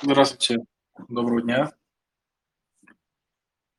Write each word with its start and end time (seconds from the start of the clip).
Здравствуйте, 0.00 0.64
доброго 1.08 1.42
дня. 1.42 1.72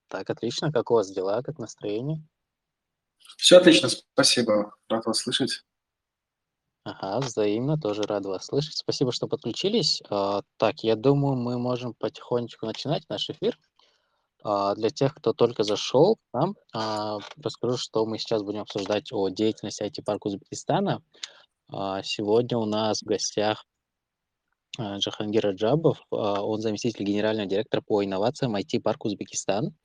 Так, 0.09 0.29
отлично. 0.29 0.69
Как 0.69 0.91
у 0.91 0.95
вас 0.95 1.09
дела, 1.09 1.41
как 1.41 1.59
настроение? 1.59 2.21
Все 3.37 3.57
отлично, 3.57 3.87
спасибо. 3.87 4.75
Рад 4.89 5.05
вас 5.05 5.19
слышать. 5.19 5.63
Ага, 6.83 7.25
взаимно, 7.25 7.79
тоже 7.79 8.01
рад 8.03 8.25
вас 8.25 8.47
слышать. 8.47 8.75
Спасибо, 8.75 9.13
что 9.13 9.27
подключились. 9.27 10.01
А, 10.09 10.41
так, 10.57 10.83
я 10.83 10.97
думаю, 10.97 11.35
мы 11.37 11.57
можем 11.57 11.93
потихонечку 11.93 12.65
начинать 12.65 13.07
наш 13.07 13.29
эфир. 13.29 13.57
А, 14.43 14.75
для 14.75 14.89
тех, 14.89 15.15
кто 15.15 15.31
только 15.31 15.63
зашел 15.63 16.17
к 16.17 16.33
нам, 16.33 16.55
а, 16.73 17.19
расскажу, 17.41 17.77
что 17.77 18.05
мы 18.05 18.17
сейчас 18.17 18.43
будем 18.43 18.61
обсуждать 18.61 19.13
о 19.13 19.29
деятельности 19.29 19.83
IT-парка 19.83 20.27
Узбекистана. 20.27 21.01
А, 21.69 22.03
сегодня 22.03 22.57
у 22.57 22.65
нас 22.65 23.01
в 23.01 23.05
гостях 23.05 23.65
Джахангир 24.79 25.43
Раджабов, 25.43 26.01
а, 26.11 26.41
он 26.43 26.61
заместитель 26.61 27.03
генерального 27.03 27.47
директора 27.47 27.81
по 27.81 28.03
инновациям 28.03 28.55
IT-парк 28.55 29.05
Узбекистан. 29.05 29.75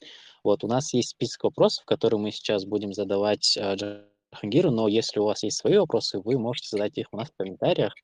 Вот, 0.45 0.63
у 0.63 0.69
нас 0.69 0.93
есть 0.95 1.11
список 1.11 1.45
вопросов, 1.45 1.85
которые 1.85 2.21
мы 2.21 2.31
сейчас 2.31 2.65
будем 2.65 2.93
задавать 2.93 3.59
а, 3.61 3.75
Джахангиру, 3.75 4.71
но 4.71 4.87
если 4.87 5.19
у 5.19 5.25
вас 5.25 5.43
есть 5.43 5.59
свои 5.59 5.79
вопросы, 5.79 6.21
вы 6.21 6.39
можете 6.39 6.69
задать 6.71 6.97
их 6.97 7.09
у 7.13 7.17
нас 7.17 7.29
в 7.29 7.37
комментариях, 7.37 7.95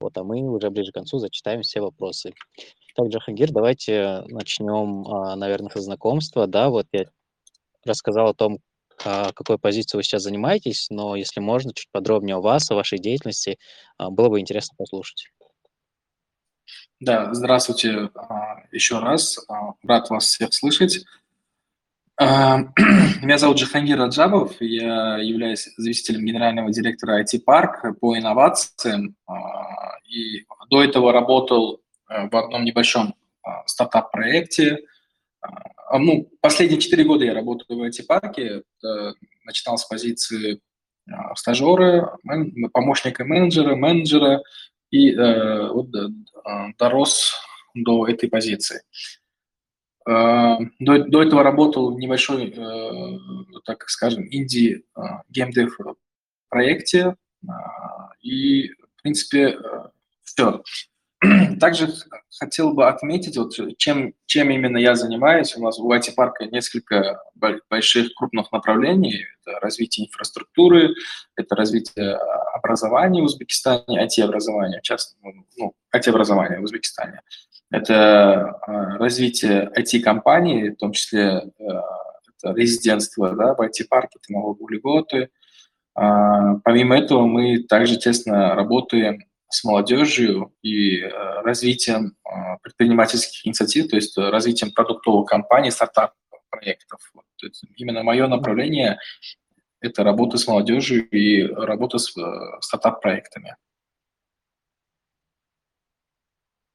вот, 0.00 0.16
а 0.18 0.24
мы 0.24 0.40
уже 0.40 0.70
ближе 0.70 0.90
к 0.90 0.94
концу 0.94 1.18
зачитаем 1.18 1.62
все 1.62 1.80
вопросы. 1.80 2.34
Так, 2.96 3.08
Джахангир, 3.08 3.52
давайте 3.52 4.24
начнем, 4.28 5.02
наверное, 5.38 5.70
со 5.70 5.80
знакомства, 5.80 6.46
да, 6.46 6.68
вот 6.70 6.86
я 6.92 7.06
рассказал 7.84 8.28
о 8.28 8.34
том, 8.34 8.58
какой 8.96 9.58
позиции 9.58 9.96
вы 9.96 10.02
сейчас 10.02 10.22
занимаетесь, 10.22 10.88
но 10.90 11.16
если 11.16 11.40
можно, 11.40 11.72
чуть 11.72 11.88
подробнее 11.90 12.36
о 12.36 12.40
вас, 12.40 12.70
о 12.70 12.74
вашей 12.74 12.98
деятельности, 12.98 13.58
было 13.98 14.28
бы 14.28 14.40
интересно 14.40 14.74
послушать. 14.76 15.28
Да, 17.00 17.32
здравствуйте 17.32 18.10
а, 18.14 18.62
еще 18.72 18.98
раз. 18.98 19.42
А, 19.48 19.72
рад 19.82 20.10
вас 20.10 20.24
всех 20.24 20.52
слышать. 20.52 21.06
А, 22.18 22.58
меня 23.22 23.38
зовут 23.38 23.56
Джахангир 23.56 23.96
Раджабов, 23.96 24.60
я 24.60 25.16
являюсь 25.16 25.70
заместителем 25.78 26.26
генерального 26.26 26.70
директора 26.70 27.22
IT 27.22 27.40
Park 27.46 27.94
по 27.98 28.18
инновациям. 28.18 29.16
И 30.10 30.44
до 30.68 30.84
этого 30.84 31.10
работал 31.10 31.80
в 32.06 32.36
одном 32.36 32.64
небольшом 32.66 33.14
стартап-проекте. 33.64 34.80
Ну, 35.98 36.28
последние 36.42 36.82
четыре 36.82 37.04
года 37.04 37.24
я 37.24 37.32
работаю 37.32 37.78
в 37.78 37.82
IT-парке. 37.82 38.62
Начинал 39.46 39.78
с 39.78 39.86
позиции 39.86 40.60
стажера, 41.34 42.18
помощника 42.74 43.24
менеджера, 43.24 43.74
менеджера, 43.74 44.42
и 44.90 45.12
э, 45.12 45.68
вот, 45.72 45.88
э, 45.94 46.08
дорос 46.78 47.34
до 47.74 48.06
этой 48.06 48.28
позиции. 48.28 48.82
Э, 50.08 50.56
до, 50.78 51.04
до 51.04 51.22
этого 51.22 51.42
работал 51.42 51.94
в 51.94 51.98
небольшой, 51.98 52.52
э, 52.56 53.18
так 53.64 53.88
скажем, 53.88 54.26
инди 54.30 54.84
э, 54.96 55.00
геймдев 55.28 55.78
проекте, 56.48 57.16
э, 57.42 57.46
и, 58.20 58.68
в 58.68 59.02
принципе, 59.02 59.56
э, 59.56 59.88
все. 60.24 60.62
Также 61.60 61.92
хотел 62.38 62.72
бы 62.72 62.88
отметить, 62.88 63.36
вот, 63.36 63.52
чем, 63.76 64.14
чем 64.26 64.50
именно 64.50 64.78
я 64.78 64.94
занимаюсь. 64.94 65.54
У 65.56 65.62
нас 65.62 65.78
у 65.78 65.92
IT-парка 65.92 66.46
несколько 66.46 67.20
больших 67.68 68.14
крупных 68.14 68.50
направлений. 68.52 69.26
Это 69.44 69.60
развитие 69.60 70.06
инфраструктуры, 70.06 70.94
это 71.36 71.54
развитие 71.54 72.16
а, 72.16 72.49
образования 72.62 73.22
в 73.22 73.24
Узбекистане, 73.24 74.06
IT-образования, 74.06 74.80
часто, 74.82 75.16
ну, 75.56 75.74
IT-образования 75.94 76.58
в 76.60 76.64
Узбекистане. 76.64 77.22
Это 77.70 78.56
а, 78.62 78.98
развитие 78.98 79.70
IT-компаний, 79.76 80.70
в 80.70 80.76
том 80.76 80.92
числе 80.92 81.50
это 81.58 82.54
резидентство 82.54 83.34
да, 83.34 83.54
в 83.54 83.60
IT-парке, 83.60 84.18
это 84.22 84.32
налоговые 84.32 84.78
льготы. 84.78 85.30
Помимо 85.94 86.96
этого 86.96 87.26
мы 87.26 87.64
также 87.64 87.96
тесно 87.96 88.54
работаем 88.54 89.24
с 89.48 89.64
молодежью 89.64 90.54
и 90.62 91.00
э, 91.00 91.10
развитием 91.42 92.14
э, 92.24 92.30
предпринимательских 92.62 93.44
инициатив, 93.44 93.88
то 93.90 93.96
есть 93.96 94.16
развитием 94.16 94.72
продуктовых 94.72 95.28
компаний, 95.28 95.72
стартап-проектов. 95.72 97.00
Вот, 97.12 97.24
именно 97.76 98.04
мое 98.04 98.28
направление– 98.28 98.98
это 99.80 100.04
работа 100.04 100.36
с 100.36 100.46
молодежью 100.46 101.08
и 101.08 101.42
работа 101.42 101.98
с 101.98 102.16
э, 102.16 102.60
стартап-проектами. 102.60 103.56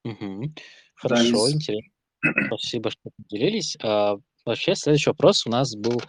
Угу. 0.03 0.53
Хорошо, 0.95 1.47
да, 1.47 1.51
интересно. 1.51 1.91
Спасибо, 2.47 2.91
что 2.91 3.09
поделились. 3.17 3.77
А, 3.81 4.15
вообще, 4.45 4.75
следующий 4.75 5.09
вопрос 5.09 5.45
у 5.45 5.49
нас 5.49 5.75
был, 5.75 6.01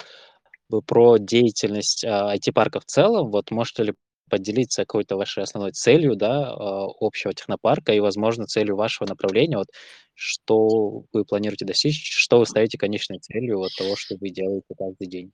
был 0.68 0.82
про 0.82 1.18
деятельность 1.18 2.04
а, 2.04 2.34
IT-парка 2.36 2.80
в 2.80 2.84
целом. 2.84 3.30
Вот 3.30 3.50
можете 3.50 3.84
ли 3.84 3.94
поделиться 4.28 4.82
какой-то 4.82 5.16
вашей 5.16 5.44
основной 5.44 5.72
целью, 5.72 6.16
да, 6.16 6.52
а, 6.52 6.86
общего 7.00 7.32
технопарка 7.32 7.92
и, 7.92 8.00
возможно, 8.00 8.46
целью 8.46 8.76
вашего 8.76 9.08
направления, 9.08 9.58
вот 9.58 9.68
что 10.14 11.04
вы 11.12 11.24
планируете 11.24 11.64
достичь, 11.64 12.10
что 12.10 12.38
вы 12.38 12.46
ставите 12.46 12.78
конечной 12.78 13.18
целью 13.18 13.58
вот 13.58 13.72
того, 13.76 13.96
что 13.96 14.16
вы 14.18 14.30
делаете 14.30 14.74
каждый 14.76 15.06
день. 15.08 15.32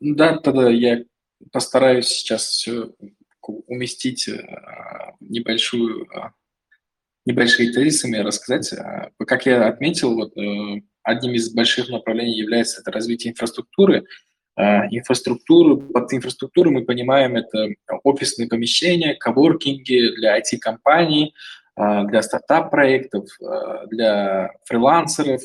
Да, 0.00 0.38
тогда 0.38 0.70
я 0.70 1.04
постараюсь 1.52 2.08
сейчас 2.08 2.44
все 2.44 2.90
уместить 3.42 4.28
а, 4.28 5.14
небольшую, 5.20 6.06
а, 6.14 6.32
небольшие 7.24 7.72
тезисами 7.72 8.18
рассказать. 8.18 8.74
Как 9.18 9.46
я 9.46 9.68
отметил, 9.68 10.14
вот 10.14 10.36
э, 10.36 10.82
одним 11.02 11.32
из 11.34 11.52
больших 11.52 11.88
направлений 11.88 12.36
является 12.36 12.80
это 12.80 12.90
развитие 12.90 13.32
инфраструктуры. 13.32 14.04
А, 14.58 14.86
инфраструктуру. 14.90 15.76
Под 15.78 16.12
инфраструктурой 16.12 16.72
мы 16.72 16.84
понимаем 16.84 17.36
это 17.36 17.68
офисные 18.02 18.48
помещения, 18.48 19.14
коворкинги 19.14 20.16
для 20.16 20.36
IT-компаний, 20.36 21.32
а, 21.76 22.02
для 22.04 22.22
стартап-проектов, 22.22 23.28
а, 23.40 23.86
для 23.86 24.50
фрилансеров, 24.64 25.42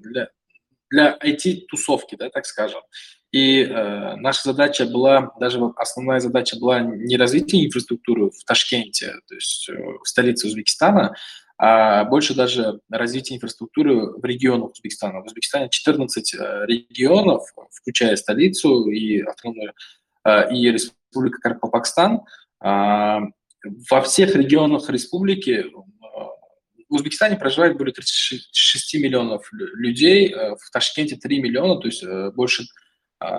для, 0.00 0.30
для 0.92 1.18
IT-тусовки, 1.24 2.16
да, 2.16 2.30
так 2.30 2.46
скажем. 2.46 2.82
И 3.32 3.62
э, 3.62 4.16
наша 4.16 4.42
задача 4.44 4.84
была, 4.84 5.32
даже 5.40 5.58
основная 5.76 6.20
задача 6.20 6.58
была 6.58 6.80
не 6.80 7.16
развитие 7.16 7.66
инфраструктуры 7.66 8.30
в 8.30 8.44
Ташкенте, 8.46 9.14
то 9.26 9.34
есть 9.34 9.70
э, 9.70 9.74
в 9.74 10.06
столице 10.06 10.46
Узбекистана, 10.46 11.16
а 11.58 12.04
больше 12.04 12.34
даже 12.34 12.80
развитие 12.90 13.36
инфраструктуры 13.36 14.18
в 14.18 14.24
регионах 14.24 14.72
Узбекистана. 14.72 15.22
В 15.22 15.26
Узбекистане 15.26 15.70
14 15.70 16.34
э, 16.34 16.66
регионов, 16.66 17.44
включая 17.70 18.16
столицу 18.16 18.90
и 18.90 19.22
автономную 19.22 19.72
э, 20.24 20.54
и 20.54 20.70
Республика 20.70 21.38
Карпакстан. 21.40 22.20
А, 22.60 23.20
во 23.90 24.02
всех 24.02 24.34
регионах 24.34 24.90
республики 24.90 25.64
Узбекистане 26.94 27.36
проживает 27.36 27.76
более 27.76 27.92
36 27.92 28.94
миллионов 28.94 29.48
людей, 29.52 30.34
в 30.34 30.70
Ташкенте 30.72 31.16
3 31.16 31.40
миллиона, 31.40 31.80
то 31.80 31.88
есть 31.88 32.04
больше 32.34 32.64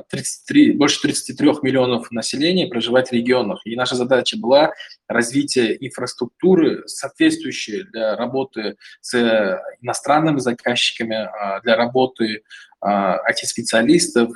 33, 0.10 0.72
а, 0.72 0.78
больше 0.78 1.02
33 1.02 1.62
миллионов 1.62 2.12
населения 2.12 2.68
проживает 2.68 3.10
в 3.10 3.12
регионах. 3.12 3.62
И 3.66 3.76
наша 3.76 3.96
задача 3.96 4.38
была 4.38 4.74
развитие 5.08 5.86
инфраструктуры, 5.86 6.88
соответствующей 6.88 7.84
для 7.84 8.16
работы 8.16 8.78
с 9.02 9.60
иностранными 9.82 10.40
заказчиками, 10.40 11.30
для 11.64 11.76
работы 11.76 12.44
IT-специалистов, 12.84 14.32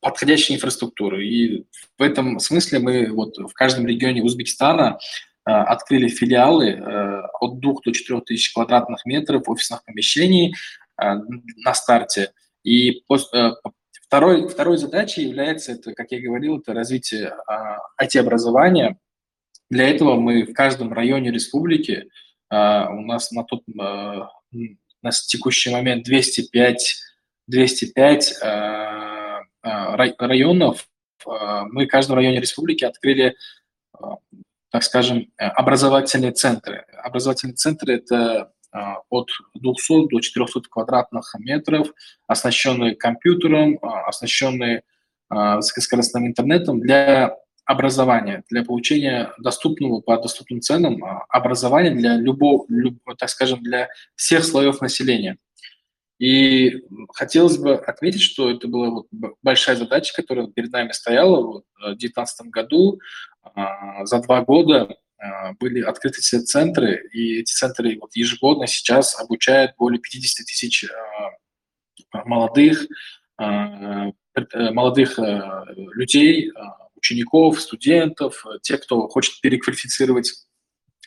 подходящей 0.00 0.54
инфраструктуры. 0.54 1.26
И 1.26 1.66
в 1.98 2.02
этом 2.02 2.38
смысле 2.38 2.78
мы 2.78 3.12
вот 3.12 3.36
в 3.38 3.52
каждом 3.54 3.86
регионе 3.86 4.22
Узбекистана 4.22 4.98
открыли 5.46 6.08
филиалы 6.08 6.72
от 7.40 7.60
2 7.60 7.74
до 7.84 7.92
4 7.92 8.20
тысяч 8.22 8.52
квадратных 8.52 9.06
метров 9.06 9.48
офисных 9.48 9.84
помещений 9.84 10.54
на 10.98 11.74
старте– 11.74 12.32
и 12.66 13.04
э, 13.08 13.50
второй, 13.92 14.48
второй 14.48 14.76
задачей 14.76 15.22
является, 15.22 15.72
это, 15.72 15.94
как 15.94 16.10
я 16.10 16.20
говорил, 16.20 16.58
это 16.58 16.74
развитие 16.74 17.32
IT-образования. 18.02 18.98
Для 19.70 19.88
этого 19.88 20.18
мы 20.18 20.42
в 20.42 20.52
каждом 20.52 20.92
районе 20.92 21.30
республики, 21.30 22.10
у 22.50 23.00
нас 23.02 23.30
на 23.32 23.44
тот 23.44 23.62
на 23.68 24.30
текущий 25.26 25.70
момент 25.70 26.04
205, 26.04 26.96
205 27.48 28.34
а, 28.42 29.40
районов, 29.62 30.88
мы 31.24 31.86
в 31.86 31.88
каждом 31.88 32.16
районе 32.16 32.40
республики 32.40 32.84
открыли, 32.84 33.34
так 34.76 34.82
скажем, 34.82 35.32
образовательные 35.38 36.32
центры. 36.32 36.84
Образовательные 37.02 37.54
центры– 37.54 37.94
это 37.94 38.52
а, 38.70 38.98
от 39.08 39.30
200 39.54 40.08
до 40.08 40.20
400 40.20 40.60
квадратных 40.68 41.34
метров, 41.38 41.88
оснащенные 42.26 42.94
компьютером, 42.94 43.78
а, 43.80 44.06
оснащенные 44.06 44.82
высокоскоростным 45.30 46.26
интернетом 46.26 46.78
для 46.78 47.34
образования, 47.64 48.44
для 48.50 48.64
получения 48.64 49.32
доступного 49.38 50.02
по 50.02 50.18
доступным 50.18 50.60
ценам 50.60 51.02
образования 51.30 51.92
для 51.92 52.16
любого, 52.16 52.66
люб, 52.68 52.98
так 53.18 53.30
скажем, 53.30 53.62
для 53.62 53.88
всех 54.14 54.44
слоев 54.44 54.82
населения. 54.82 55.38
И 56.18 56.82
хотелось 57.14 57.58
бы 57.58 57.74
отметить, 57.74 58.22
что 58.22 58.50
это 58.50 58.68
была 58.68 58.90
вот 58.90 59.06
большая 59.42 59.76
задача, 59.76 60.14
которая 60.14 60.46
перед 60.46 60.72
нами 60.72 60.92
стояла 60.92 61.42
вот 61.42 61.64
в 61.74 61.80
2019 61.80 62.46
году. 62.48 63.00
За 64.04 64.20
два 64.20 64.42
года 64.42 64.96
были 65.58 65.80
открыты 65.80 66.20
все 66.20 66.40
центры, 66.40 67.08
и 67.12 67.40
эти 67.40 67.52
центры 67.52 67.98
вот 68.00 68.14
ежегодно 68.14 68.66
сейчас 68.66 69.18
обучают 69.18 69.72
более 69.78 70.00
50 70.00 70.46
тысяч 70.46 70.84
молодых, 72.12 72.86
молодых 73.38 75.18
людей, 75.76 76.52
учеников, 76.96 77.60
студентов, 77.60 78.44
тех, 78.62 78.82
кто 78.82 79.08
хочет 79.08 79.40
переквалифицировать 79.40 80.32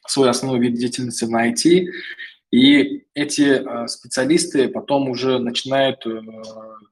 свой 0.08 0.30
основной 0.30 0.60
вид 0.60 0.76
деятельности 0.76 1.26
на 1.26 1.52
IT. 1.52 1.88
И 2.52 3.04
эти 3.14 3.44
э, 3.44 3.88
специалисты 3.88 4.70
потом 4.70 5.10
уже 5.10 5.38
начинают, 5.38 6.06
э, 6.08 6.20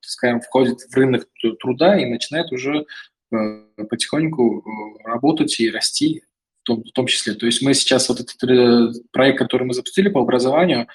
скажем, 0.02 0.42
входят 0.42 0.82
в 0.82 0.96
рынок 0.96 1.28
труда 1.60 2.00
и 2.00 2.06
начинают 2.06 2.52
уже 2.52 2.82
э, 2.82 2.86
потихоньку 3.30 4.64
работать 5.04 5.60
и 5.60 5.70
расти 5.70 6.24
в 6.62 6.64
том, 6.64 6.84
в 6.84 6.92
том 6.92 7.08
числе. 7.08 7.34
То 7.34 7.46
есть 7.46 7.62
мы 7.62 7.74
сейчас 7.74 8.10
вот 8.10 8.20
этот 8.20 9.02
проект, 9.12 9.40
который 9.40 9.64
мы 9.64 9.74
запустили 9.74 10.10
по 10.10 10.22
образованию, 10.22 10.88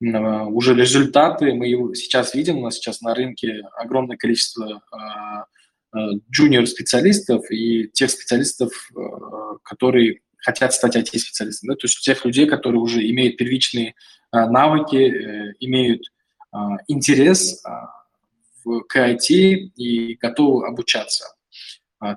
уже 0.00 0.74
результаты 0.74 1.54
мы 1.54 1.66
его 1.66 1.94
сейчас 1.94 2.34
видим, 2.34 2.58
у 2.58 2.64
нас 2.64 2.76
сейчас 2.76 3.00
на 3.00 3.14
рынке 3.14 3.62
огромное 3.76 4.16
количество 4.16 4.82
джуниор-специалистов 6.30 7.50
и 7.50 7.88
тех 7.88 8.10
специалистов, 8.10 8.90
которые 9.62 10.20
хотят 10.36 10.72
стать 10.72 10.96
IT-специалистами, 10.96 11.70
да, 11.70 11.74
то 11.74 11.86
есть 11.86 12.00
тех 12.00 12.24
людей, 12.24 12.46
которые 12.46 12.80
уже 12.80 13.06
имеют 13.10 13.36
первичные 13.36 13.94
навыки, 14.32 14.96
э, 14.96 15.54
имеют 15.60 16.02
интерес 16.86 17.62
к 18.64 18.96
IT 18.96 19.28
и 19.28 20.14
готовы 20.14 20.66
обучаться. 20.66 21.34
А, 22.00 22.12
а, 22.12 22.16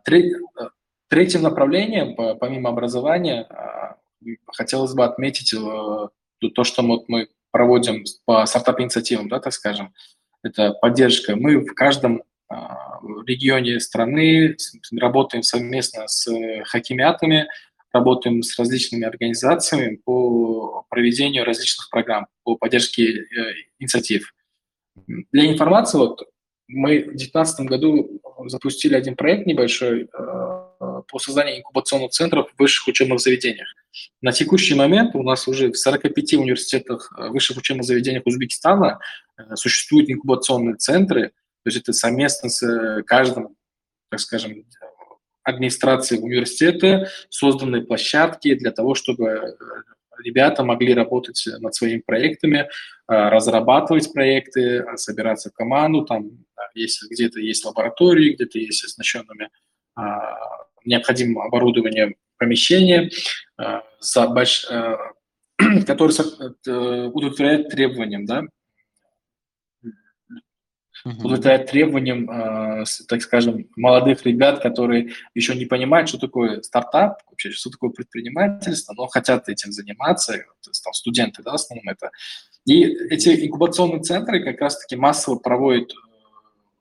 третьим 1.10 1.42
направлением, 1.42 2.16
по, 2.16 2.36
помимо 2.36 2.70
образования, 2.70 3.44
а, 3.50 3.98
хотелось 4.48 4.94
бы 4.94 5.04
отметить 5.04 5.54
а, 5.54 6.10
то, 6.40 6.64
что 6.64 6.84
мы 6.84 7.28
проводим 7.52 8.06
по 8.26 8.46
стартап-инициативам, 8.46 9.28
да, 9.30 9.40
так 9.40 9.54
скажем, 9.54 9.94
это 10.44 10.74
поддержка. 10.74 11.36
Мы 11.36 11.60
в 11.60 11.74
каждом 11.74 12.24
регионе 13.26 13.80
страны 13.80 14.58
работаем 15.00 15.44
совместно 15.44 16.08
с 16.08 16.30
хакимиатами, 16.66 17.48
работаем 17.94 18.42
с 18.42 18.58
различными 18.58 19.06
организациями 19.06 19.98
по 19.98 20.86
проведению 20.90 21.46
различных 21.46 21.90
программ, 21.90 22.28
по 22.44 22.56
поддержке 22.56 23.04
э, 23.04 23.24
инициатив. 23.80 24.34
Для 25.08 25.52
информации, 25.52 25.98
вот 25.98 26.24
мы 26.72 27.02
в 27.02 27.18
2019 27.18 27.66
году 27.68 28.22
запустили 28.48 28.96
один 28.96 29.16
проект 29.16 29.46
небольшой 29.46 30.04
э, 30.04 30.08
по 31.08 31.20
созданию 31.20 31.58
инкубационных 31.58 32.12
центров 32.12 32.50
в 32.52 32.60
высших 32.60 32.88
учебных 32.88 33.20
заведениях. 33.20 33.68
На 34.22 34.32
текущий 34.32 34.74
момент 34.74 35.16
у 35.16 35.24
нас 35.24 35.48
уже 35.48 35.72
в 35.72 35.78
45 35.78 36.34
университетах, 36.36 37.14
э, 37.18 37.30
высших 37.30 37.58
учебных 37.58 37.86
заведениях 37.86 38.24
Узбекистана 38.26 39.00
э, 39.38 39.56
существуют 39.56 40.10
инкубационные 40.10 40.76
центры, 40.76 41.30
то 41.64 41.68
есть 41.68 41.78
это 41.78 41.94
совместно 41.94 42.50
с 42.50 42.64
э, 42.64 43.04
каждым, 43.04 43.56
так 44.10 44.20
скажем, 44.20 44.66
администрации 45.44 46.18
университета 46.18 47.10
созданы 47.30 47.82
площадки 47.82 48.56
для 48.56 48.72
того, 48.72 48.96
чтобы 48.96 49.28
э, 49.28 49.54
ребята 50.24 50.64
могли 50.64 50.94
работать 50.94 51.44
над 51.60 51.74
своими 51.76 52.02
проектами, 52.02 52.58
э, 52.58 52.68
разрабатывать 53.08 54.12
проекты, 54.14 54.86
собираться 54.96 55.50
в 55.50 55.54
команду, 55.54 56.06
там, 56.06 56.32
если 56.74 57.08
где-то 57.10 57.40
есть 57.40 57.66
лаборатории, 57.66 58.34
где-то 58.34 58.60
есть 58.60 58.84
оснащенными 58.84 59.50
а, 59.96 60.38
необходимым 60.86 61.40
оборудованием 61.40 62.16
помещения, 62.38 63.10
э, 63.60 63.82
которые 65.86 66.16
удовлетворяют 67.10 67.70
требованиям, 67.70 68.26
да, 68.26 68.44
удовлетворять 71.06 71.70
требованиям, 71.70 72.30
э, 72.30 72.84
так 73.08 73.22
скажем, 73.22 73.68
молодых 73.76 74.26
ребят, 74.26 74.62
которые 74.62 75.14
еще 75.34 75.56
не 75.56 75.66
понимают, 75.66 76.10
что 76.10 76.18
такое 76.18 76.62
стартап, 76.62 77.22
вообще, 77.30 77.52
что 77.52 77.70
такое 77.70 77.90
предпринимательство, 77.90 78.94
но 78.94 79.08
хотят 79.08 79.50
этим 79.50 79.72
заниматься, 79.72 80.34
там, 80.84 80.94
студенты, 80.94 81.44
да, 81.44 81.52
в 81.52 81.56
основном 81.56 81.90
это. 81.90 82.12
И 82.66 82.84
эти 82.84 83.48
инкубационные 83.48 84.02
центры 84.02 84.44
как 84.44 84.62
раз-таки 84.62 84.96
массово 84.96 85.38
проводят 85.38 85.92
э, 85.92 85.96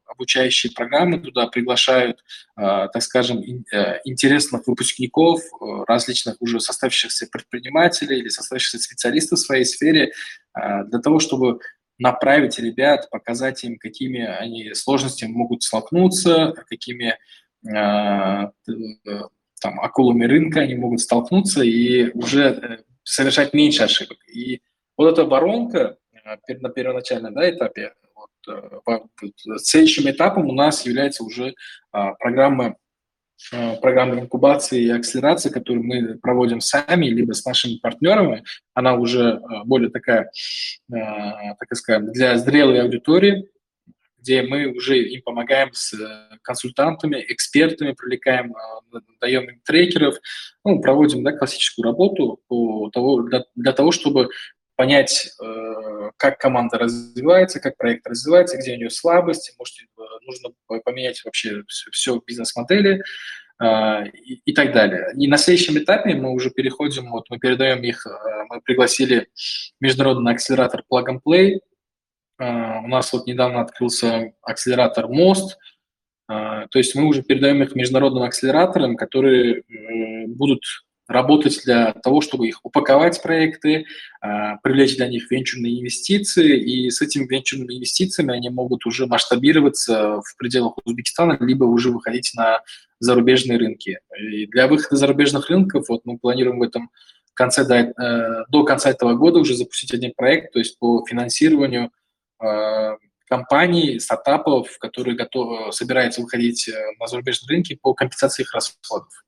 обучающие 0.06 0.72
программы, 0.72 1.18
туда 1.20 1.46
приглашают, 1.46 2.22
э, 2.56 2.88
так 2.92 3.02
скажем, 3.02 3.42
интересных 4.04 4.66
выпускников, 4.66 5.40
различных 5.86 6.36
уже 6.40 6.60
составившихся 6.60 7.26
предпринимателей 7.32 8.18
или 8.18 8.28
составившихся 8.28 8.78
специалистов 8.78 9.38
в 9.38 9.42
своей 9.42 9.64
сфере, 9.64 10.12
для 10.52 10.98
того, 10.98 11.20
чтобы 11.20 11.60
направить 12.00 12.58
ребят, 12.58 13.08
показать 13.10 13.62
им, 13.62 13.78
какими 13.78 14.24
они 14.24 14.74
сложностями 14.74 15.30
могут 15.30 15.62
столкнуться, 15.62 16.54
какими 16.68 17.16
э, 17.64 18.50
там, 19.60 19.80
акулами 19.80 20.24
рынка 20.24 20.60
они 20.60 20.74
могут 20.74 21.00
столкнуться 21.00 21.62
и 21.62 22.10
уже 22.10 22.42
э, 22.42 22.78
совершать 23.04 23.54
меньше 23.54 23.84
ошибок. 23.84 24.18
И 24.34 24.62
вот 24.96 25.12
эта 25.12 25.24
воронка 25.24 25.98
э, 26.12 26.54
на 26.58 26.70
первоначальном 26.70 27.34
да, 27.34 27.48
этапе, 27.48 27.92
вот, 28.14 29.02
следующим 29.58 30.10
этапом 30.10 30.48
у 30.48 30.52
нас 30.52 30.84
является 30.84 31.22
уже 31.22 31.54
программа 31.90 32.68
Э, 32.68 32.89
программа 33.80 34.20
инкубации 34.20 34.82
и 34.82 34.90
акселерации, 34.90 35.50
которую 35.50 35.84
мы 35.84 36.18
проводим 36.18 36.60
сами, 36.60 37.06
либо 37.06 37.32
с 37.32 37.44
нашими 37.44 37.76
партнерами, 37.76 38.44
она 38.74 38.94
уже 38.94 39.22
э, 39.22 39.64
более 39.64 39.90
такая, 39.90 40.30
э, 40.92 40.96
так 41.58 41.74
сказать, 41.74 42.12
для 42.12 42.36
зрелой 42.36 42.82
аудитории, 42.82 43.48
где 44.18 44.42
мы 44.42 44.66
уже 44.66 44.98
им 44.98 45.22
помогаем 45.22 45.70
с 45.72 45.94
консультантами, 46.42 47.24
экспертами, 47.28 47.92
привлекаем, 47.92 48.54
даем 49.20 49.48
им 49.48 49.60
трекеров, 49.64 50.16
ну, 50.64 50.80
проводим 50.80 51.24
да, 51.24 51.32
классическую 51.32 51.84
работу 51.84 52.40
по 52.46 52.90
того, 52.90 53.22
для, 53.22 53.44
для 53.54 53.72
того, 53.72 53.92
чтобы 53.92 54.28
понять, 54.80 55.28
как 56.16 56.38
команда 56.38 56.78
развивается, 56.78 57.60
как 57.60 57.76
проект 57.76 58.06
развивается, 58.06 58.56
где 58.56 58.72
у 58.72 58.76
нее 58.76 58.88
слабости, 58.88 59.52
может, 59.58 59.74
нужно 60.24 60.54
поменять 60.84 61.22
вообще 61.22 61.62
все, 61.68 61.90
все 61.90 62.22
бизнес-модели 62.26 63.02
э, 63.62 64.08
и, 64.24 64.40
и 64.46 64.54
так 64.54 64.72
далее. 64.72 65.12
И 65.18 65.28
на 65.28 65.36
следующем 65.36 65.76
этапе 65.76 66.14
мы 66.14 66.32
уже 66.32 66.48
переходим, 66.48 67.10
вот 67.10 67.28
мы 67.28 67.38
передаем 67.38 67.82
их, 67.82 68.06
э, 68.06 68.10
мы 68.48 68.62
пригласили 68.62 69.28
международный 69.80 70.32
акселератор 70.32 70.82
Plug 70.90 71.04
and 71.08 71.20
Play, 71.22 71.58
э, 72.38 72.78
у 72.82 72.88
нас 72.88 73.12
вот 73.12 73.26
недавно 73.26 73.60
открылся 73.60 74.32
акселератор 74.40 75.08
Мост, 75.08 75.58
то 76.26 76.78
есть 76.78 76.94
мы 76.94 77.06
уже 77.06 77.22
передаем 77.22 77.60
их 77.60 77.74
международным 77.74 78.22
акселераторам, 78.22 78.96
которые 78.96 79.64
будут 80.28 80.62
работать 81.10 81.60
для 81.64 81.92
того, 81.92 82.20
чтобы 82.20 82.46
их 82.46 82.60
упаковать 82.62 83.20
проекты, 83.20 83.86
а, 84.20 84.56
привлечь 84.58 84.96
для 84.96 85.08
них 85.08 85.30
венчурные 85.30 85.80
инвестиции, 85.80 86.56
и 86.56 86.88
с 86.90 87.02
этими 87.02 87.26
венчурными 87.26 87.74
инвестициями 87.74 88.34
они 88.34 88.48
могут 88.48 88.86
уже 88.86 89.06
масштабироваться 89.06 90.20
в 90.20 90.36
пределах 90.38 90.74
Узбекистана, 90.84 91.36
либо 91.40 91.64
уже 91.64 91.90
выходить 91.90 92.30
на 92.36 92.62
зарубежные 93.00 93.58
рынки. 93.58 93.98
И 94.20 94.46
для 94.46 94.68
выхода 94.68 94.96
зарубежных 94.96 95.50
рынков 95.50 95.86
вот 95.88 96.02
мы 96.04 96.16
планируем 96.16 96.60
в 96.60 96.62
этом 96.62 96.90
конце, 97.34 97.64
до, 97.64 97.74
э, 97.74 98.44
до 98.48 98.64
конца 98.64 98.90
этого 98.90 99.14
года 99.14 99.40
уже 99.40 99.56
запустить 99.56 99.92
один 99.92 100.12
проект, 100.16 100.52
то 100.52 100.58
есть 100.60 100.78
по 100.78 101.04
финансированию 101.08 101.90
э, 102.40 102.96
компаний, 103.28 103.98
стартапов, 103.98 104.78
которые 104.78 105.16
готовы, 105.16 105.72
собираются 105.72 106.20
выходить 106.20 106.68
э, 106.68 106.72
на 107.00 107.06
зарубежные 107.08 107.48
рынки 107.48 107.78
по 107.80 107.94
компенсации 107.94 108.42
их 108.42 108.54
расходов. 108.54 109.24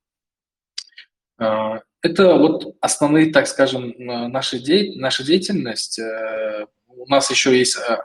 А, 1.42 1.80
это 2.02 2.34
вот 2.34 2.76
основные, 2.80 3.32
так 3.32 3.46
скажем, 3.46 3.94
наши 3.98 4.58
де... 4.58 4.92
наша 4.96 5.24
деятельность. 5.24 5.98
Э, 5.98 6.66
у 6.86 7.06
нас 7.08 7.30
еще 7.30 7.56
есть 7.56 7.76
э, 7.76 7.96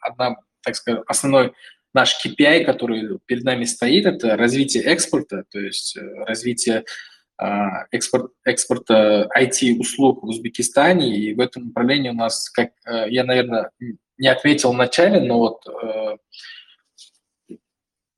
одна, 0.00 0.36
так 0.62 0.76
сказать, 0.76 1.02
основной 1.06 1.52
наш 1.94 2.16
KPI, 2.24 2.64
который 2.64 3.18
перед 3.26 3.44
нами 3.44 3.64
стоит, 3.64 4.04
это 4.04 4.36
развитие 4.36 4.82
экспорта, 4.84 5.44
то 5.50 5.58
есть 5.58 5.96
э, 5.96 6.24
развитие 6.26 6.84
а, 7.38 7.84
экспорт, 7.90 8.32
экспорта 8.44 9.28
IT-услуг 9.38 10.22
в 10.22 10.26
Узбекистане. 10.26 11.16
И 11.16 11.34
в 11.34 11.40
этом 11.40 11.66
направлении 11.66 12.08
у 12.08 12.14
нас, 12.14 12.48
как 12.48 12.70
я, 12.86 13.24
наверное, 13.24 13.70
не 14.16 14.28
отметил 14.28 14.72
в 14.72 14.76
начале, 14.76 15.20
но 15.20 15.38
вот 15.38 15.60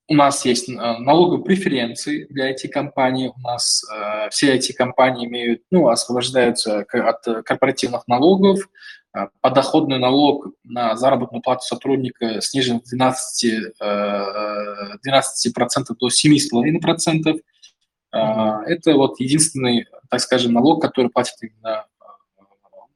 у 0.09 0.15
нас 0.15 0.43
есть 0.43 0.67
налоговые 0.67 1.43
преференции 1.43 2.25
для 2.31 2.51
IT-компаний, 2.51 3.29
у 3.29 3.39
нас 3.41 3.83
э, 3.93 4.29
все 4.31 4.57
IT-компании 4.57 5.27
имеют, 5.27 5.61
ну, 5.69 5.87
освобождаются 5.87 6.79
от 6.91 7.45
корпоративных 7.45 8.07
налогов, 8.07 8.59
э, 9.15 9.27
подоходный 9.41 9.99
налог 9.99 10.47
на 10.63 10.95
заработную 10.95 11.43
плату 11.43 11.61
сотрудника 11.61 12.41
снижен 12.41 12.81
с 12.83 12.89
12, 12.89 13.73
э, 13.79 14.97
12% 15.05 15.95
до 15.95 16.09
7,5%. 16.09 17.39
Э, 18.11 18.17
это 18.65 18.93
вот 18.95 19.19
единственный, 19.19 19.85
так 20.09 20.21
скажем, 20.21 20.53
налог, 20.53 20.81
который 20.81 21.11
платит 21.11 21.35
именно, 21.41 21.85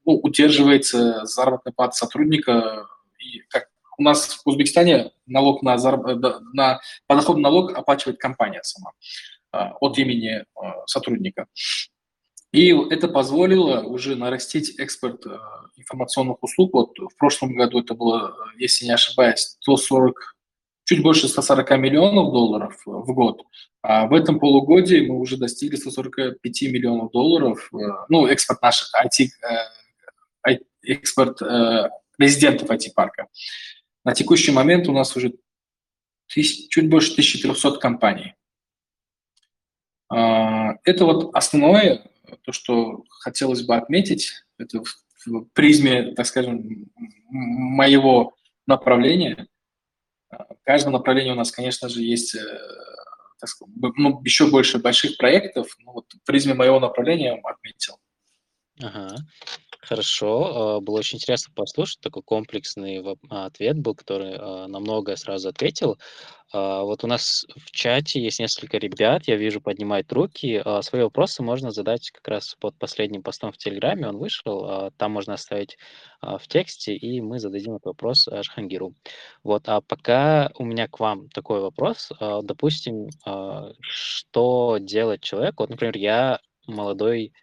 ну, 0.03 0.15
удерживается 0.15 1.25
заработная 1.25 1.73
плата 1.73 1.95
сотрудника, 1.95 2.87
и 3.19 3.41
как 3.49 3.67
у 4.03 4.05
нас 4.05 4.41
в 4.43 4.47
Узбекистане 4.47 5.11
налог 5.25 5.63
на, 5.63 5.77
зараб... 5.77 6.05
Э, 6.05 6.39
на 6.53 6.81
подоходный 7.07 7.43
налог 7.43 7.73
оплачивает 7.73 8.19
компания 8.19 8.61
сама 8.63 8.91
а, 9.51 9.73
от 9.79 9.97
имени 9.97 10.43
а, 10.55 10.85
сотрудника. 10.85 11.47
И 12.51 12.75
это 12.91 13.07
позволило 13.07 13.81
уже 13.81 14.15
нарастить 14.15 14.77
экспорт 14.77 15.25
э, 15.25 15.37
информационных 15.77 16.43
услуг. 16.43 16.73
Вот 16.73 16.99
в 16.99 17.15
прошлом 17.17 17.55
году 17.55 17.79
это 17.79 17.95
было, 17.95 18.35
если 18.57 18.85
не 18.85 18.91
ошибаюсь, 18.91 19.55
140, 19.61 20.35
чуть 20.83 21.01
больше 21.01 21.29
140 21.29 21.71
миллионов 21.77 22.33
долларов 22.33 22.81
в 22.85 23.13
год. 23.13 23.43
А 23.81 24.05
в 24.07 24.13
этом 24.13 24.37
полугодии 24.37 25.07
мы 25.07 25.17
уже 25.17 25.37
достигли 25.37 25.77
145 25.77 26.61
миллионов 26.63 27.11
долларов. 27.11 27.69
Э, 27.73 27.77
ну, 28.09 28.27
экспорт 28.27 28.61
наших 28.61 28.89
IT, 28.93 29.29
экспорт 30.83 31.41
резидентов 32.19 32.69
IT-парка. 32.69 33.27
На 34.03 34.13
текущий 34.13 34.51
момент 34.51 34.87
у 34.87 34.93
нас 34.93 35.15
уже 35.15 35.33
тысяч, 36.27 36.69
чуть 36.69 36.89
больше 36.89 37.13
1300 37.13 37.79
компаний. 37.79 38.35
А, 40.09 40.73
это 40.83 41.05
вот 41.05 41.33
основное, 41.35 42.09
то, 42.43 42.51
что 42.51 43.03
хотелось 43.09 43.61
бы 43.61 43.75
отметить, 43.75 44.43
это 44.57 44.83
в 45.25 45.45
призме, 45.53 46.13
так 46.13 46.25
скажем, 46.25 46.89
моего 47.29 48.35
направления. 48.67 49.47
А, 50.29 50.53
в 50.53 50.63
каждом 50.63 50.95
у 50.95 51.35
нас, 51.35 51.51
конечно 51.51 51.89
же, 51.89 52.01
есть 52.01 52.35
э, 52.35 52.39
так 53.39 53.49
сказать, 53.49 53.73
ну, 53.97 54.21
еще 54.23 54.49
больше 54.49 54.79
больших 54.79 55.17
проектов. 55.17 55.75
Ну, 55.79 55.91
вот 55.91 56.13
в 56.13 56.25
призме 56.25 56.53
моего 56.53 56.79
направления 56.79 57.39
отметил. 57.43 57.99
Ага. 58.81 59.15
Хорошо, 59.87 60.77
а, 60.77 60.79
было 60.79 60.99
очень 60.99 61.17
интересно 61.17 61.53
послушать, 61.53 61.99
такой 61.99 62.23
комплексный 62.23 63.03
а, 63.29 63.45
ответ 63.45 63.77
был, 63.77 63.95
который 63.95 64.35
а, 64.37 64.67
на 64.67 64.79
многое 64.79 65.17
сразу 65.17 65.49
ответил. 65.49 65.97
Вот 66.55 67.03
у 67.03 67.07
нас 67.07 67.47
в 67.55 67.71
чате 67.71 68.21
есть 68.21 68.39
несколько 68.39 68.77
ребят, 68.77 69.23
я 69.25 69.37
вижу, 69.37 69.59
поднимают 69.59 70.13
руки. 70.13 70.61
Свои 70.83 71.01
вопросы 71.01 71.41
можно 71.41 71.71
задать 71.71 72.11
как 72.11 72.27
раз 72.27 72.55
под 72.59 72.77
последним 72.77 73.23
постом 73.23 73.51
в 73.51 73.57
Телеграме, 73.57 74.07
он 74.07 74.17
вышел, 74.17 74.91
там 74.97 75.13
можно 75.13 75.33
оставить 75.33 75.79
в 76.21 76.47
тексте, 76.47 76.95
и 76.95 77.21
мы 77.21 77.39
зададим 77.39 77.77
этот 77.77 77.85
вопрос 77.85 78.29
Жхангиру. 78.43 78.93
Вот, 79.43 79.63
а 79.65 79.81
пока 79.81 80.51
у 80.59 80.63
меня 80.63 80.87
к 80.87 80.99
вам 80.99 81.27
такой 81.29 81.59
вопрос. 81.59 82.11
Допустим, 82.43 83.07
что 83.79 84.77
делать 84.79 85.23
человеку? 85.23 85.63
Вот, 85.63 85.71
например, 85.71 85.97
я 85.97 86.39
молодой 86.67 87.33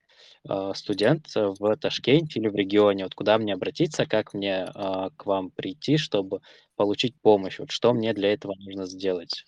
студент 0.74 1.26
в 1.34 1.76
Ташкенте 1.76 2.40
или 2.40 2.48
в 2.48 2.54
регионе, 2.54 3.04
вот 3.04 3.14
куда 3.14 3.36
мне 3.38 3.52
обратиться, 3.52 4.06
как 4.06 4.32
мне 4.32 4.64
а, 4.74 5.10
к 5.16 5.26
вам 5.26 5.50
прийти, 5.50 5.98
чтобы 5.98 6.40
получить 6.76 7.14
помощь, 7.20 7.58
вот 7.58 7.70
что 7.70 7.92
мне 7.92 8.14
для 8.14 8.32
этого 8.32 8.54
нужно 8.54 8.86
сделать? 8.86 9.44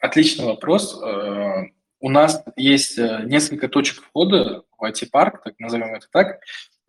Отличный 0.00 0.44
вопрос. 0.44 1.00
Э, 1.02 1.64
у 2.00 2.10
нас 2.10 2.44
есть 2.56 2.98
э, 2.98 3.22
несколько 3.24 3.68
точек 3.68 4.02
входа 4.02 4.62
в 4.78 4.84
IT-парк, 4.84 5.42
так 5.42 5.58
назовем 5.58 5.94
это 5.94 6.06
так. 6.10 6.40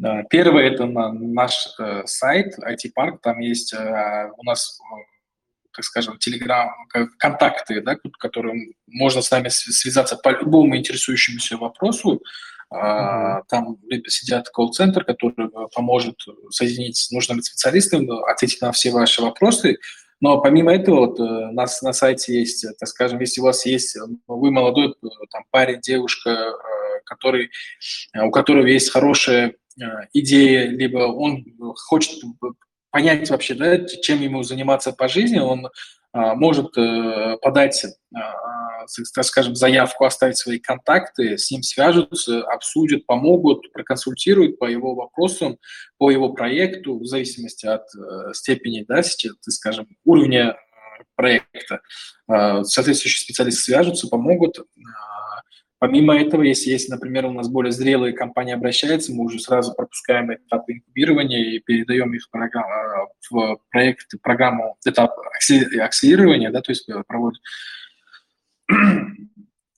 Э, 0.04 0.24
первое– 0.30 0.64
это 0.72 0.86
на 0.86 1.12
наш 1.12 1.68
сайт 2.06 2.58
IT-парк, 2.60 3.22
там 3.22 3.40
есть 3.40 3.74
у 3.74 4.44
нас 4.44 4.80
так 5.78 5.86
скажем, 5.86 6.18
телеграм, 6.18 6.70
контакты, 7.20 7.82
да, 7.82 7.96
которые 8.20 8.74
можно 8.88 9.22
с 9.22 9.30
нами 9.30 9.50
связаться 9.50 10.18
по 10.18 10.30
любому 10.30 10.76
интересующемуся 10.76 11.56
вопросу. 11.58 12.22
Mm-hmm. 12.74 13.44
Там 13.48 13.78
сидят 14.08 14.50
колл-центр, 14.50 15.06
который 15.06 15.48
э, 15.48 15.50
поможет 15.74 16.20
соединить 16.50 16.98
с 16.98 17.12
нужными 17.12 17.40
специалистами, 17.40 18.30
ответить 18.30 18.62
на 18.62 18.74
все 18.74 18.92
ваши 18.92 19.22
вопросы. 19.22 19.78
Но 20.20 20.42
помимо 20.42 20.74
этого, 20.74 21.06
вот, 21.06 21.20
э, 21.20 21.52
нас 21.52 21.82
на 21.82 21.94
сайте 21.94 22.38
есть, 22.38 22.66
так 22.78 22.90
скажем, 22.90 23.22
если 23.22 23.40
у 23.40 23.46
вас 23.46 23.66
есть, 23.66 23.98
вы 24.28 24.52
молодой 24.52 24.96
там, 25.32 25.44
парень, 25.50 25.80
девушка, 25.80 26.52
который, 27.06 27.52
у 28.22 28.32
которого 28.32 28.66
есть 28.66 28.92
хорошая 28.92 29.54
идея, 30.12 30.68
либо 30.68 31.00
он 31.00 31.46
хочет 31.88 32.22
понять 32.92 33.30
вообще, 33.30 33.54
да, 33.54 33.86
чем 33.86 34.22
ему 34.22 34.44
заниматься 34.44 34.92
по 34.92 35.08
жизни, 35.08 35.40
он 35.40 35.70
а, 36.14 36.36
может 36.36 36.78
э, 36.78 37.38
подать, 37.42 37.86
а, 38.16 38.86
так 39.14 39.26
скажем, 39.26 39.56
заявку, 39.56 40.06
оставить 40.06 40.38
свои 40.38 40.58
контакты, 40.58 41.38
с 41.38 41.52
ним 41.52 41.62
свяжутся, 41.62 42.42
обсудят, 42.44 43.06
помогут, 43.06 43.72
проконсультируют 43.74 44.58
по 44.58 44.66
его 44.66 44.96
вопросам, 44.96 45.58
по 45.98 46.10
его 46.10 46.34
проекту, 46.34 46.98
в 47.00 47.06
зависимости 47.06 47.66
от 47.66 47.84
э, 47.96 48.34
степени, 48.34 48.86
да, 48.88 49.04
сейчас, 49.04 49.34
скажем, 49.42 49.88
уровня 50.06 50.52
э, 50.52 51.04
проекта. 51.16 51.82
Э, 52.32 52.64
соответствующие 52.64 53.24
специалисты 53.24 53.62
свяжутся, 53.62 54.08
помогут, 54.08 54.60
Помимо 55.80 56.20
этого, 56.20 56.42
если 56.42 56.72
есть, 56.72 56.90
например, 56.90 57.26
у 57.26 57.32
нас 57.32 57.50
более 57.50 57.72
зрелые 57.72 58.14
компании 58.14 58.54
обращаются, 58.54 59.14
мы 59.14 59.26
уже 59.26 59.40
сразу 59.40 59.76
пропускаем 59.76 60.34
этап 60.34 60.68
инкубирования 60.70 61.52
и 61.52 61.60
передаем 61.60 62.16
их 62.16 62.28
в 63.30 63.58
проект, 63.70 64.20
программу, 64.24 64.78
этап 64.86 65.16
акселерирования, 65.36 66.50
да, 66.52 66.62
то 66.62 66.72
есть 66.72 66.90
э, 66.90 67.04
проводят. 67.08 67.40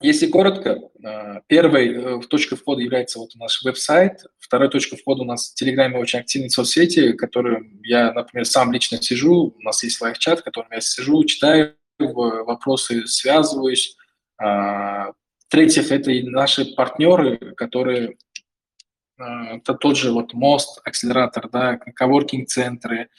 Если 0.02 0.28
коротко, 0.28 0.80
э, 1.04 1.42
первой 1.48 1.94
э, 1.94 2.22
точкой 2.30 2.56
входа 2.56 2.82
является 2.82 3.20
вот 3.20 3.36
наш 3.36 3.62
веб-сайт, 3.64 4.24
второй 4.40 4.70
точкой 4.70 4.96
входа 4.96 5.24
у 5.24 5.26
нас 5.26 5.52
в 5.52 5.56
Телеграме 5.56 5.98
очень 5.98 6.20
активные 6.20 6.50
соцсети, 6.50 7.12
которые 7.12 7.70
я, 7.84 8.14
например, 8.14 8.46
сам 8.46 8.72
лично 8.72 9.02
сижу, 9.02 9.54
у 9.58 9.62
нас 9.62 9.84
есть 9.84 10.00
live 10.00 10.18
chat, 10.18 10.40
в 10.40 10.44
котором 10.44 10.70
я 10.72 10.80
сижу, 10.80 11.26
читаю 11.26 11.76
вопросы, 12.00 13.06
связываюсь, 13.08 13.98
в-третьих, 15.50 15.92
это 15.92 16.12
и 16.12 16.22
наши 16.22 16.64
партнеры, 16.76 17.38
которые 17.56 18.18
э, 19.18 19.24
это 19.56 19.74
тот 19.74 19.98
же 19.98 20.12
вот 20.12 20.36
мост, 20.36 20.80
акселератор, 20.86 21.50
да, 21.50 21.78
коворкинг-центры, 21.78 23.10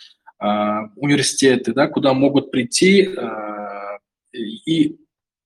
э, 0.41 0.47
университеты, 0.95 1.73
да, 1.73 1.89
куда 1.89 2.15
могут 2.15 2.53
прийти 2.53 3.03
э, 3.03 3.99
и 4.33 4.97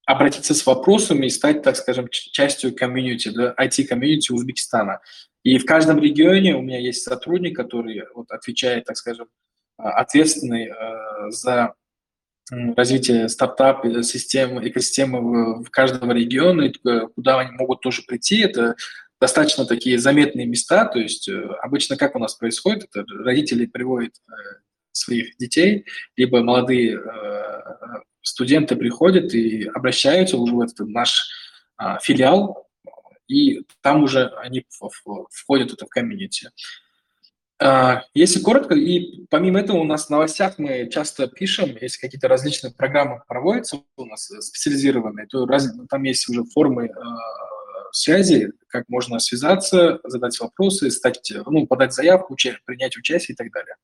обратиться 0.05 0.53
с 0.55 0.67
вопросами 0.67 1.25
и 1.25 1.31
стать, 1.31 1.63
так 1.63 1.77
скажем, 1.77 2.09
частью 2.11 2.77
комьюнити, 2.77 3.31
да, 3.31 3.55
IT-комьюнити 3.59 4.31
Узбекистана. 4.31 5.01
И 5.43 5.57
в 5.57 5.65
каждом 5.65 6.01
регионе 6.01 6.55
у 6.55 6.61
меня 6.61 6.81
есть 6.81 7.03
сотрудник, 7.03 7.57
который 7.57 8.05
вот 8.15 8.31
отвечает, 8.31 8.85
так 8.85 8.99
скажем, 8.99 9.29
ответственный 9.79 10.71
за 11.31 11.75
развитие 12.51 13.29
стартап 13.29 13.85
системы, 14.03 14.69
экосистемы 14.69 15.63
в, 15.63 15.71
каждом 15.71 16.13
регионе, 16.13 16.73
куда 17.15 17.41
они 17.41 17.53
могут 17.53 17.81
тоже 17.81 18.03
прийти. 18.07 18.41
Это 18.41 18.77
достаточно 19.21 19.65
такие 19.65 19.99
заметные 19.99 20.47
места, 20.47 20.85
то 20.85 20.99
есть 20.99 21.29
э, 21.29 21.47
обычно 21.63 21.97
как 21.97 22.15
у 22.15 22.19
нас 22.19 22.35
происходит, 22.35 22.85
это 22.93 23.05
родители 23.25 23.65
приводят 23.65 24.13
э, 24.29 24.33
своих 24.93 25.37
детей, 25.39 25.87
либо 26.17 26.43
молодые 26.43 26.99
э, 26.99 27.63
студенты 28.21 28.77
приходят 28.77 29.33
и 29.33 29.65
обращаются 29.75 30.37
уже 30.37 30.55
в 30.55 30.61
этот 30.61 30.89
наш 30.89 31.27
а, 31.77 31.99
филиал, 32.01 32.69
и 33.29 33.63
там 33.81 34.03
уже 34.03 34.29
они 34.39 34.67
входят 35.31 35.73
это 35.73 35.87
в 35.87 35.89
комьюнити. 35.89 36.51
А, 37.61 38.03
если 38.15 38.41
коротко, 38.41 38.75
и 38.75 39.27
помимо 39.27 39.61
этого 39.61 39.79
у 39.79 39.85
нас 39.85 40.07
в 40.07 40.11
новостях 40.11 40.59
мы 40.59 40.89
часто 40.91 41.29
пишем, 41.29 41.77
если 41.81 42.01
какие-то 42.01 42.27
различные 42.27 42.73
программы 42.73 43.23
проводятся 43.29 43.83
у 43.97 44.05
нас 44.05 44.25
специализированные, 44.27 45.27
то 45.27 45.47
раз, 45.47 45.69
там 45.89 46.03
есть 46.03 46.29
уже 46.29 46.45
формы 46.45 46.87
э, 46.87 46.91
связи, 47.93 48.53
как 48.67 48.89
можно 48.89 49.21
связаться, 49.21 50.01
задать 50.03 50.39
вопросы, 50.41 50.91
стать, 50.91 51.33
ну, 51.47 51.67
подать 51.67 51.95
заявку, 51.95 52.35
уча- 52.35 52.59
принять 52.65 52.97
участие 52.97 53.35
и 53.35 53.37
так 53.37 53.53
далее. 53.53 53.77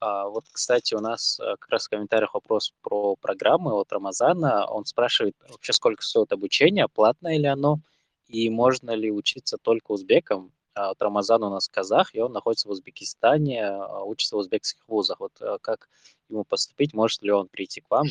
А, 0.00 0.28
вот, 0.28 0.44
кстати, 0.52 0.94
у 0.94 1.00
нас 1.00 1.40
как 1.40 1.68
раз 1.68 1.86
в 1.86 1.90
комментариях 1.90 2.34
вопрос 2.34 2.72
про 2.82 3.16
программы 3.16 3.72
от 3.72 3.92
Рамазана. 3.92 4.64
Он 4.66 4.84
спрашивает, 4.84 5.34
вообще 5.48 5.72
сколько 5.72 6.04
стоит 6.04 6.32
обучение, 6.32 6.86
платное 6.86 7.36
ли 7.36 7.46
оно, 7.46 7.80
и 8.28 8.50
можно 8.50 8.92
ли 8.92 9.10
учиться 9.10 9.58
только 9.58 9.92
узбекам, 9.92 10.52
а, 10.74 10.88
вот 10.88 11.02
Рамазан 11.02 11.42
у 11.42 11.50
нас 11.50 11.68
казах, 11.68 12.14
и 12.14 12.20
он 12.20 12.32
находится 12.32 12.68
в 12.68 12.70
Узбекистане, 12.70 13.66
а, 13.66 14.04
учится 14.04 14.36
в 14.36 14.38
узбекских 14.38 14.86
вузах. 14.86 15.18
Вот 15.18 15.32
а, 15.40 15.58
как 15.58 15.88
ему 16.28 16.44
поступить, 16.44 16.94
может 16.94 17.22
ли 17.22 17.32
он 17.32 17.48
прийти 17.48 17.80
к 17.80 17.90
вам 17.90 18.06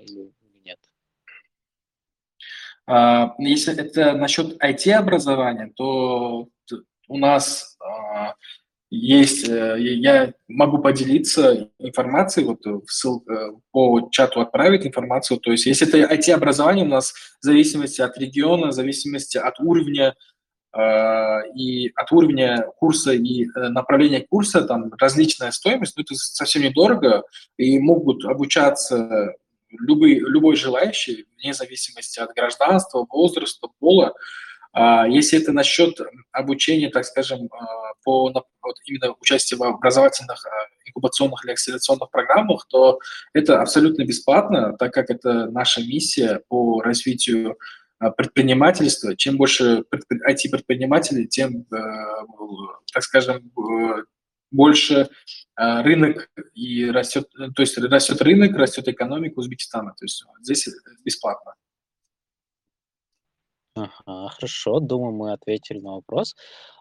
или 0.00 0.32
нет? 0.64 0.78
Если 3.38 3.78
это 3.78 4.14
насчет 4.14 4.56
IT-образования, 4.62 5.70
то 5.76 6.48
у 7.06 7.18
нас 7.18 7.76
есть, 8.90 9.48
э, 9.48 9.76
я 9.78 10.32
могу 10.48 10.78
поделиться 10.78 11.70
информацией, 11.78 12.46
вот 12.46 12.62
ссыл, 12.88 13.22
э, 13.28 13.52
по 13.70 14.08
чату 14.10 14.40
отправить 14.40 14.86
информацию, 14.86 15.38
то 15.40 15.50
есть 15.52 15.66
если 15.66 15.86
это 15.86 16.12
IT-образование, 16.12 16.84
у 16.84 16.88
нас 16.88 17.12
в 17.40 17.44
зависимости 17.44 18.00
от 18.00 18.16
региона, 18.18 18.68
в 18.68 18.72
зависимости 18.72 19.36
от 19.36 19.60
уровня 19.60 20.14
Э, 20.76 21.40
и 21.54 21.90
от 21.94 22.12
уровня 22.12 22.66
курса 22.76 23.12
и 23.12 23.44
э, 23.44 23.68
направления 23.68 24.26
курса 24.28 24.62
там 24.62 24.92
различная 24.98 25.50
стоимость, 25.50 25.96
но 25.96 26.02
это 26.02 26.14
совсем 26.14 26.62
недорого, 26.62 27.22
и 27.56 27.78
могут 27.78 28.24
обучаться 28.26 29.34
любой, 29.70 30.18
любой 30.18 30.56
желающий, 30.56 31.26
вне 31.38 31.54
зависимости 31.54 32.20
от 32.20 32.34
гражданства, 32.34 33.06
возраста, 33.08 33.68
пола. 33.80 34.12
А 34.72 35.08
если 35.08 35.40
это 35.40 35.52
насчет 35.52 35.98
обучения, 36.32 36.90
так 36.90 37.06
скажем, 37.06 37.46
э, 37.46 37.48
по 38.08 38.32
вот 38.62 38.76
именно 38.86 39.14
участию 39.20 39.60
в 39.60 39.64
образовательных 39.64 40.42
инкубационных 40.86 41.44
или 41.44 41.52
акселерационных 41.52 42.10
программах, 42.10 42.66
то 42.70 43.00
это 43.34 43.60
абсолютно 43.60 44.04
бесплатно, 44.06 44.74
так 44.78 44.94
как 44.94 45.10
это 45.10 45.50
наша 45.50 45.82
миссия 45.82 46.40
по 46.48 46.80
развитию 46.80 47.58
а, 47.98 48.10
предпринимательство, 48.10 49.14
чем 49.14 49.36
больше 49.36 49.84
IT-предпринимателей, 50.26 51.26
тем, 51.26 51.66
э, 51.70 51.76
так 52.94 53.02
скажем, 53.02 53.52
э, 53.58 54.04
больше 54.50 55.10
э, 55.60 55.82
рынок 55.82 56.30
и 56.54 56.90
растет, 56.90 57.28
то 57.54 57.60
есть 57.60 57.76
растет 57.76 58.22
рынок, 58.22 58.56
растет 58.56 58.88
экономика 58.88 59.38
Узбекистана. 59.38 59.90
То 59.98 60.06
есть 60.06 60.24
здесь 60.40 60.66
бесплатно. 61.04 61.52
Ага, 63.78 64.28
хорошо, 64.30 64.80
думаю, 64.80 65.12
мы 65.14 65.32
ответили 65.32 65.78
на 65.78 65.92
вопрос. 65.92 66.34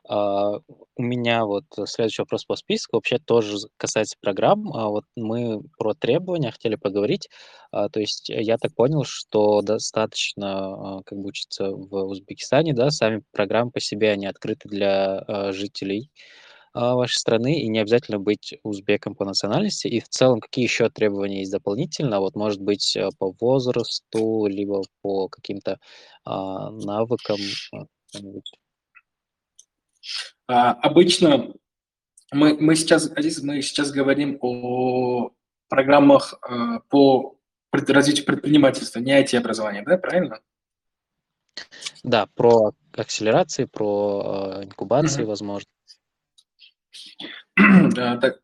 А, 0.10 0.54
у 0.96 1.02
меня 1.04 1.46
вот 1.46 1.66
следующий 1.86 2.22
вопрос 2.22 2.46
по 2.46 2.56
списку, 2.56 2.96
вообще 2.98 3.20
тоже 3.20 3.58
касается 3.78 4.16
программ. 4.22 4.72
А, 4.74 4.90
вот 4.90 5.04
мы 5.16 5.62
про 5.78 5.94
требования 5.94 6.52
хотели 6.52 6.76
поговорить. 6.76 7.30
А, 7.72 7.90
то 7.90 8.00
есть 8.00 8.30
я 8.30 8.58
так 8.58 8.74
понял, 8.74 9.04
что 9.04 9.62
достаточно 9.62 10.98
а, 10.98 11.04
как 11.06 11.20
бы 11.20 11.28
учиться 11.30 11.70
в 11.72 11.94
Узбекистане, 12.06 12.74
да, 12.74 12.90
сами 12.90 13.22
программы 13.32 13.72
по 13.72 13.80
себе, 13.80 14.12
они 14.12 14.26
открыты 14.26 14.70
для 14.70 15.20
а, 15.20 15.52
жителей 15.52 16.12
вашей 16.96 17.18
страны, 17.18 17.60
и 17.60 17.68
не 17.68 17.80
обязательно 17.80 18.20
быть 18.20 18.56
узбеком 18.64 19.16
по 19.16 19.26
национальности. 19.26 19.88
И 19.88 20.00
в 20.00 20.08
целом, 20.10 20.40
какие 20.40 20.66
еще 20.66 20.90
требования 20.90 21.40
есть 21.40 21.52
дополнительно? 21.52 22.20
Вот, 22.20 22.36
может 22.36 22.62
быть, 22.62 22.96
э, 22.96 23.10
по 23.18 23.34
возрасту, 23.40 24.46
либо 24.48 24.84
по 25.02 25.28
каким-то 25.28 25.80
а, 26.26 26.72
навыкам? 26.72 27.38
А, 30.48 30.72
обычно 30.74 31.54
мы, 32.32 32.58
мы, 32.60 32.76
сейчас, 32.76 33.10
мы 33.42 33.62
сейчас 33.62 33.92
говорим 33.92 34.38
о 34.42 35.32
программах 35.70 36.38
а, 36.42 36.80
по 36.90 37.38
развитию 37.72 38.26
предпринимательства, 38.26 39.00
не 39.00 39.22
IT-образования, 39.22 39.84
да, 39.86 39.98
правильно? 39.98 40.40
Да, 42.04 42.28
про 42.36 42.72
акселерации, 42.96 43.66
про 43.66 44.60
э, 44.60 44.66
инкубации, 44.66 45.24
mm-hmm. 45.24 45.28
возможно. 45.28 45.68
Так, 47.96 48.40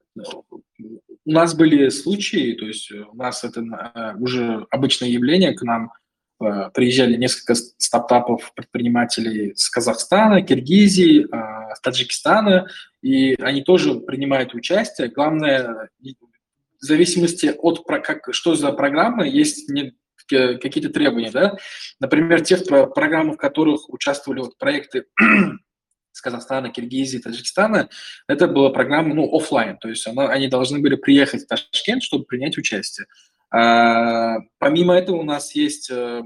у 1.26 1.32
нас 1.32 1.56
были 1.56 1.90
случаи, 1.90 2.54
то 2.54 2.66
есть 2.66 2.92
у 2.92 3.16
нас 3.16 3.44
это 3.44 3.62
э, 3.62 4.16
уже 4.20 4.66
обычное 4.70 5.10
явление, 5.10 5.54
к 5.54 5.62
нам 5.62 5.92
э, 6.42 6.70
приезжали 6.74 7.16
несколько 7.16 7.56
стартапов, 7.56 8.54
предпринимателей 8.56 9.54
с 9.56 9.70
Казахстана, 9.70 10.42
Киргизии, 10.42 11.26
э, 11.26 11.74
Таджикистана, 11.82 12.68
и 13.02 13.36
они 13.42 13.62
тоже 13.62 13.96
принимают 14.02 14.54
участие. 14.54 15.10
Главное, 15.10 15.90
в 16.02 16.86
зависимости 16.86 17.54
от 17.58 17.86
как, 17.86 18.34
что 18.34 18.56
за 18.56 18.74
программа, 18.74 19.26
есть 19.26 19.70
не, 19.70 19.94
какие-то 20.28 20.90
требования, 20.90 21.32
да. 21.32 21.56
Например, 22.00 22.42
тех 22.42 22.66
программ, 22.66 23.32
в 23.32 23.38
которых 23.38 23.90
участвовали 23.90 24.42
вот 24.42 24.58
проекты 24.58 25.06
с 26.14 26.22
Казахстана, 26.22 26.70
Киргизии, 26.70 27.18
Таджикистана, 27.18 27.90
это 28.28 28.48
была 28.48 28.70
программа, 28.70 29.14
ну, 29.14 29.36
офлайн, 29.36 29.78
то 29.78 29.90
есть 29.90 30.08
она, 30.08 30.30
они 30.30 30.48
должны 30.48 30.80
были 30.80 30.96
приехать 30.96 31.44
в 31.44 31.48
Ташкент, 31.48 32.04
чтобы 32.04 32.24
принять 32.26 32.58
участие. 32.58 33.08
А, 33.52 34.38
помимо 34.60 34.96
этого 34.96 35.18
у 35.18 35.24
нас 35.24 35.56
есть, 35.56 35.90
э, 35.90 36.24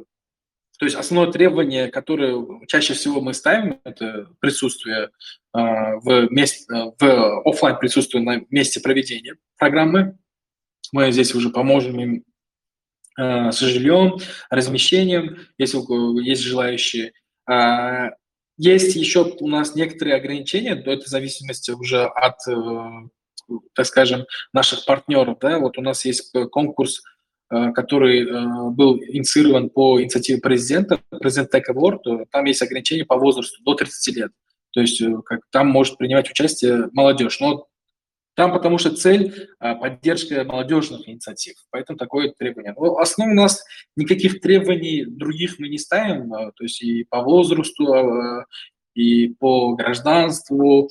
то 0.77 0.85
есть 0.85 0.95
основное 0.95 1.31
требование, 1.31 1.87
которое 1.87 2.37
чаще 2.67 2.93
всего 2.93 3.21
мы 3.21 3.33
ставим, 3.33 3.79
это 3.83 4.29
присутствие 4.39 5.09
а, 5.53 5.95
в, 5.97 6.29
месте, 6.31 6.65
в 6.69 7.41
офлайн 7.45 7.77
присутствие 7.79 8.23
на 8.23 8.41
месте 8.49 8.79
проведения 8.79 9.35
программы. 9.57 10.17
Мы 10.91 11.11
здесь 11.11 11.33
уже 11.33 11.49
поможем 11.49 11.99
им 11.99 12.23
э, 13.17 13.51
с 13.51 13.59
жильем, 13.59 14.19
размещением, 14.49 15.37
если 15.57 15.79
есть 16.23 16.43
желающие. 16.43 17.13
Есть 18.57 18.95
еще 18.95 19.35
у 19.39 19.47
нас 19.47 19.75
некоторые 19.75 20.15
ограничения, 20.15 20.75
но 20.75 20.91
это 20.91 21.05
в 21.05 21.07
зависимости 21.07 21.71
уже 21.71 22.05
от, 22.05 22.35
э, 22.47 23.53
так 23.73 23.85
скажем, 23.85 24.25
наших 24.51 24.85
партнеров. 24.85 25.37
Да? 25.39 25.59
Вот 25.59 25.77
у 25.77 25.81
нас 25.81 26.03
есть 26.05 26.31
конкурс, 26.51 27.01
э, 27.51 27.71
который 27.73 28.23
э, 28.23 28.69
был 28.71 28.97
инициирован 28.97 29.69
по 29.69 30.01
инициативе 30.01 30.41
президента, 30.41 30.99
президент 31.11 31.53
Tech 31.53 31.63
Award, 31.69 32.25
там 32.31 32.45
есть 32.45 32.63
ограничения 32.63 33.05
по 33.05 33.17
возрасту 33.17 33.61
до 33.63 33.75
30 33.75 34.15
лет. 34.15 34.31
То 34.71 34.81
есть 34.81 35.01
как, 35.25 35.41
там 35.51 35.67
может 35.67 35.97
принимать 35.97 36.29
участие 36.29 36.89
молодежь. 36.93 37.39
Но 37.39 37.67
там 38.37 38.53
потому 38.53 38.77
что 38.77 38.95
цель 38.95 39.49
а,– 39.59 39.73
поддержка 39.75 40.43
молодежных 40.43 41.09
инициатив, 41.09 41.55
поэтому 41.71 41.97
такое 41.97 42.31
требование. 42.37 42.75
Но 42.77 42.93
в 42.93 42.99
основном 42.99 43.35
у 43.35 43.41
нас 43.41 43.65
никаких 43.95 44.41
требований 44.41 45.05
других 45.05 45.57
мы 45.57 45.69
не 45.69 45.79
ставим, 45.79 46.31
а, 46.31 46.51
то 46.51 46.63
есть 46.63 46.83
и 46.83 47.03
по 47.03 47.23
возрасту, 47.23 47.93
а, 47.93 48.45
и 48.93 49.29
по 49.29 49.73
гражданству, 49.75 50.87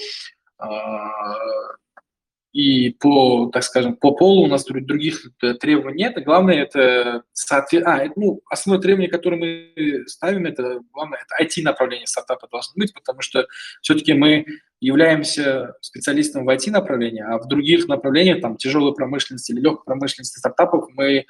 и 2.57 2.91
по, 2.91 3.51
так 3.53 3.63
скажем, 3.65 3.97
по 3.97 4.13
полу 4.13 4.45
у 4.45 4.47
нас 4.47 4.65
других 4.65 5.31
требований 5.61 6.05
нет. 6.05 6.25
Главное 6.25 6.63
это 6.63 7.23
соответ... 7.35 7.87
а, 7.87 8.09
ну, 8.17 8.41
основное 8.49 8.83
требование, 8.83 9.11
которое 9.11 9.37
мы 9.37 10.05
ставим, 10.07 10.47
это 10.47 10.81
главное, 10.91 11.19
это 11.19 11.45
IT-направление 11.45 12.07
стартапа 12.07 12.49
должно 12.51 12.73
быть, 12.77 12.95
потому 12.95 13.21
что 13.21 13.47
все-таки 13.83 14.15
мы 14.15 14.47
являемся 14.81 15.75
специалистом 15.83 16.47
в 16.47 16.49
IT-направлении, 16.49 17.23
а 17.23 17.37
в 17.37 17.47
других 17.47 17.89
направлениях, 17.89 18.41
там, 18.41 18.57
тяжелой 18.57 18.95
промышленности 18.95 19.53
или 19.53 19.61
легкой 19.61 19.85
промышленности 19.85 20.39
стартапов 20.39 20.89
мы 20.95 21.05
э, 21.05 21.25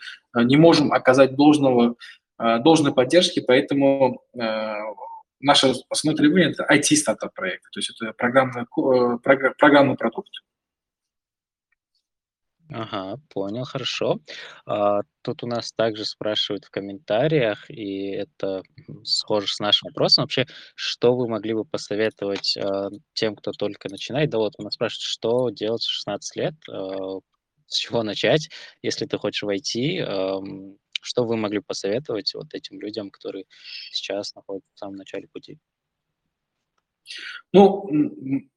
не 0.45 0.57
можем 0.57 0.93
оказать 0.93 1.35
должного, 1.35 1.97
э, 2.39 2.59
должной 2.61 2.95
поддержки, 2.95 3.43
поэтому 3.45 4.23
э, 4.33 4.75
наше 5.41 5.73
основное 5.91 6.17
требование– 6.17 6.51
это 6.53 6.73
IT-стартап-проект, 6.73 7.65
то 7.73 7.81
есть 7.81 7.91
это 8.01 8.13
программный, 8.13 8.67
программный 9.59 9.97
продукт. 9.97 10.31
Ага, 12.69 13.21
понял, 13.31 13.65
хорошо. 13.65 14.19
А, 14.67 15.03
тут 15.23 15.45
у 15.45 15.47
нас 15.47 15.73
также 15.73 16.05
спрашивают 16.05 16.65
в 16.65 16.71
комментариях, 16.71 17.71
и 17.71 18.11
это 18.11 18.63
схоже 19.05 19.47
с 19.49 19.61
нашим 19.61 19.89
вопросом. 19.89 20.25
Вообще, 20.25 20.47
что 20.75 21.15
вы 21.17 21.29
могли 21.29 21.55
бы 21.55 21.65
посоветовать 21.65 22.57
а, 22.57 22.89
тем, 23.15 23.37
кто 23.37 23.53
только 23.53 23.89
начинает? 23.89 24.31
Да 24.31 24.39
вот 24.39 24.55
у 24.59 24.63
нас 24.63 24.75
спрашивают, 24.75 25.03
что 25.03 25.51
делать 25.51 25.83
в 25.83 25.91
16 25.91 26.37
лет, 26.37 26.55
а, 26.69 27.21
с 27.69 27.77
чего 27.79 28.03
начать, 28.03 28.49
если 28.83 29.07
ты 29.07 29.17
хочешь 29.19 29.43
войти, 29.45 29.99
ам, 30.01 30.77
что 31.03 31.25
вы 31.25 31.37
могли 31.37 31.61
посоветовать 31.61 32.35
вот 32.35 32.53
этим 32.53 32.81
людям, 32.81 33.11
которые 33.11 33.45
сейчас 33.93 34.35
находятся 34.35 34.71
в 34.75 34.79
самом 34.79 34.97
начале 34.97 35.29
пути? 35.29 35.59
Ну, 37.53 37.89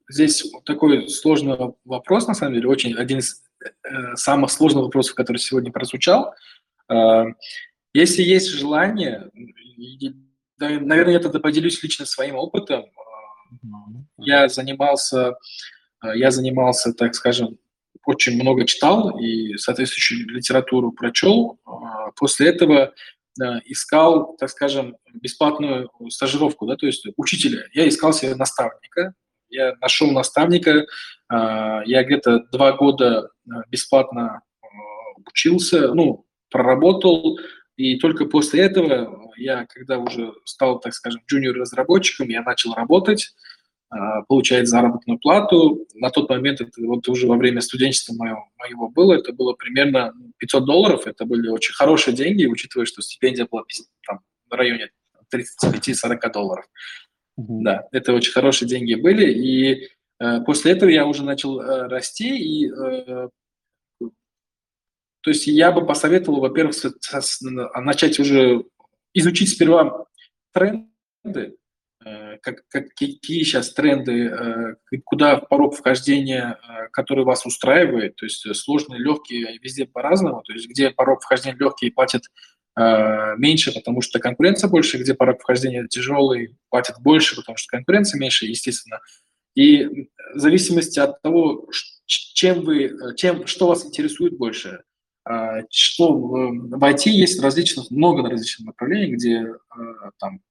здесь 0.09 0.51
такой 0.65 1.07
сложный 1.09 1.57
вопрос, 1.85 2.27
на 2.27 2.33
самом 2.33 2.55
деле, 2.55 2.67
очень 2.67 2.95
один 2.95 3.19
из 3.19 3.43
самых 4.15 4.51
сложных 4.51 4.85
вопросов, 4.85 5.15
который 5.15 5.37
сегодня 5.37 5.71
прозвучал. 5.71 6.33
Э, 6.89 7.25
если 7.93 8.21
есть 8.21 8.49
желание, 8.49 9.29
наверное, 10.57 11.13
я 11.13 11.19
тогда 11.19 11.39
поделюсь 11.39 11.81
лично 11.81 12.05
своим 12.05 12.35
опытом. 12.35 12.85
Я 14.17 14.47
занимался, 14.47 15.35
я 16.03 16.29
занимался, 16.29 16.93
так 16.93 17.15
скажем, 17.15 17.57
очень 18.05 18.39
много 18.39 18.65
читал 18.65 19.17
и 19.19 19.57
соответствующую 19.57 20.29
литературу 20.29 20.91
прочел. 20.91 21.59
После 22.15 22.49
этого 22.49 22.93
искал, 23.65 24.35
так 24.37 24.49
скажем, 24.49 24.97
бесплатную 25.13 25.89
стажировку, 26.09 26.67
да, 26.67 26.75
то 26.75 26.85
есть 26.85 27.07
учителя. 27.17 27.63
Я 27.73 27.87
искал 27.87 28.13
себе 28.13 28.35
наставника, 28.35 29.15
я 29.49 29.75
нашел 29.81 30.11
наставника, 30.11 30.85
я 31.31 32.03
где-то 32.03 32.45
два 32.51 32.71
года 32.73 33.29
бесплатно 33.69 34.41
учился, 35.25 35.93
ну, 35.93 36.25
проработал, 36.49 37.39
и 37.75 37.97
только 37.97 38.25
после 38.25 38.63
этого 38.63 39.31
я, 39.37 39.65
когда 39.69 39.99
уже 39.99 40.33
стал, 40.43 40.79
так 40.79 40.93
скажем, 40.93 41.21
джуниор-разработчиком, 41.27 42.27
я 42.27 42.41
начал 42.41 42.73
работать, 42.73 43.33
а, 43.89 44.21
получать 44.23 44.67
заработную 44.67 45.17
плату. 45.17 45.87
На 45.95 46.09
тот 46.09 46.29
момент, 46.29 46.61
это 46.61 46.81
вот 46.81 47.07
уже 47.07 47.25
во 47.25 47.37
время 47.37 47.61
студенчества 47.61 48.13
моего, 48.13 48.45
моего 48.57 48.89
было, 48.89 49.13
это 49.13 49.33
было 49.33 49.53
примерно 49.53 50.13
500 50.37 50.65
долларов, 50.65 51.07
это 51.07 51.25
были 51.25 51.47
очень 51.47 51.73
хорошие 51.73 52.15
деньги, 52.15 52.45
учитывая, 52.45 52.85
что 52.85 53.01
стипендия 53.01 53.47
была 53.49 53.63
там, 54.05 54.19
в 54.49 54.53
районе 54.53 54.89
35-40 55.33 56.31
долларов. 56.33 56.65
Mm-hmm. 57.39 57.61
Да, 57.61 57.87
это 57.91 58.13
очень 58.13 58.33
хорошие 58.33 58.67
деньги 58.67 58.95
были, 58.95 59.31
и 59.31 59.87
э, 60.19 60.41
после 60.41 60.73
этого 60.73 60.89
я 60.89 61.05
уже 61.05 61.23
начал 61.23 61.61
э, 61.61 61.87
расти, 61.87 62.37
и 62.37 62.69
э, 62.69 63.29
то 65.21 65.31
есть 65.31 65.47
я 65.47 65.71
бы 65.71 65.85
посоветовал, 65.85 66.39
во-первых, 66.41 66.75
начать 67.75 68.19
уже 68.19 68.63
изучить 69.13 69.49
сперва 69.49 70.05
тренды, 70.53 71.55
э, 72.05 72.37
как, 72.41 72.67
какие 72.69 73.43
сейчас 73.43 73.73
тренды, 73.73 74.27
э, 74.27 74.75
куда 75.05 75.37
порог 75.37 75.75
вхождения, 75.75 76.57
э, 76.57 76.87
который 76.91 77.25
вас 77.25 77.45
устраивает, 77.45 78.15
то 78.15 78.25
есть 78.25 78.55
сложные, 78.55 78.99
легкие, 78.99 79.59
везде 79.59 79.85
по-разному, 79.85 80.41
то 80.41 80.53
есть 80.53 80.69
где 80.69 80.89
порог 80.89 81.21
вхождения 81.21 81.57
легкие 81.57 81.91
платят 81.91 82.23
меньше, 82.77 83.73
потому 83.73 84.01
что 84.01 84.19
конкуренция 84.19 84.69
больше, 84.69 84.97
где 84.99 85.13
порог 85.13 85.41
вхождения 85.41 85.85
тяжелый, 85.87 86.55
платят 86.69 87.01
больше, 87.01 87.35
потому 87.35 87.57
что 87.57 87.75
конкуренция 87.75 88.19
меньше, 88.19 88.45
естественно. 88.45 88.99
И 89.55 90.07
в 90.35 90.39
зависимости 90.39 90.99
от 90.99 91.21
того, 91.21 91.67
чем 92.05 92.61
вы, 92.61 92.95
чем, 93.17 93.45
что 93.47 93.67
вас 93.67 93.85
интересует 93.85 94.37
больше, 94.37 94.83
а, 95.25 95.61
что 95.69 96.13
в 96.13 96.83
IT 96.83 97.09
есть 97.09 97.41
различных, 97.41 97.91
много 97.91 98.27
различных 98.27 98.67
направлений, 98.67 99.13
где 99.13 99.53
а, 99.69 100.11
там 100.17 100.41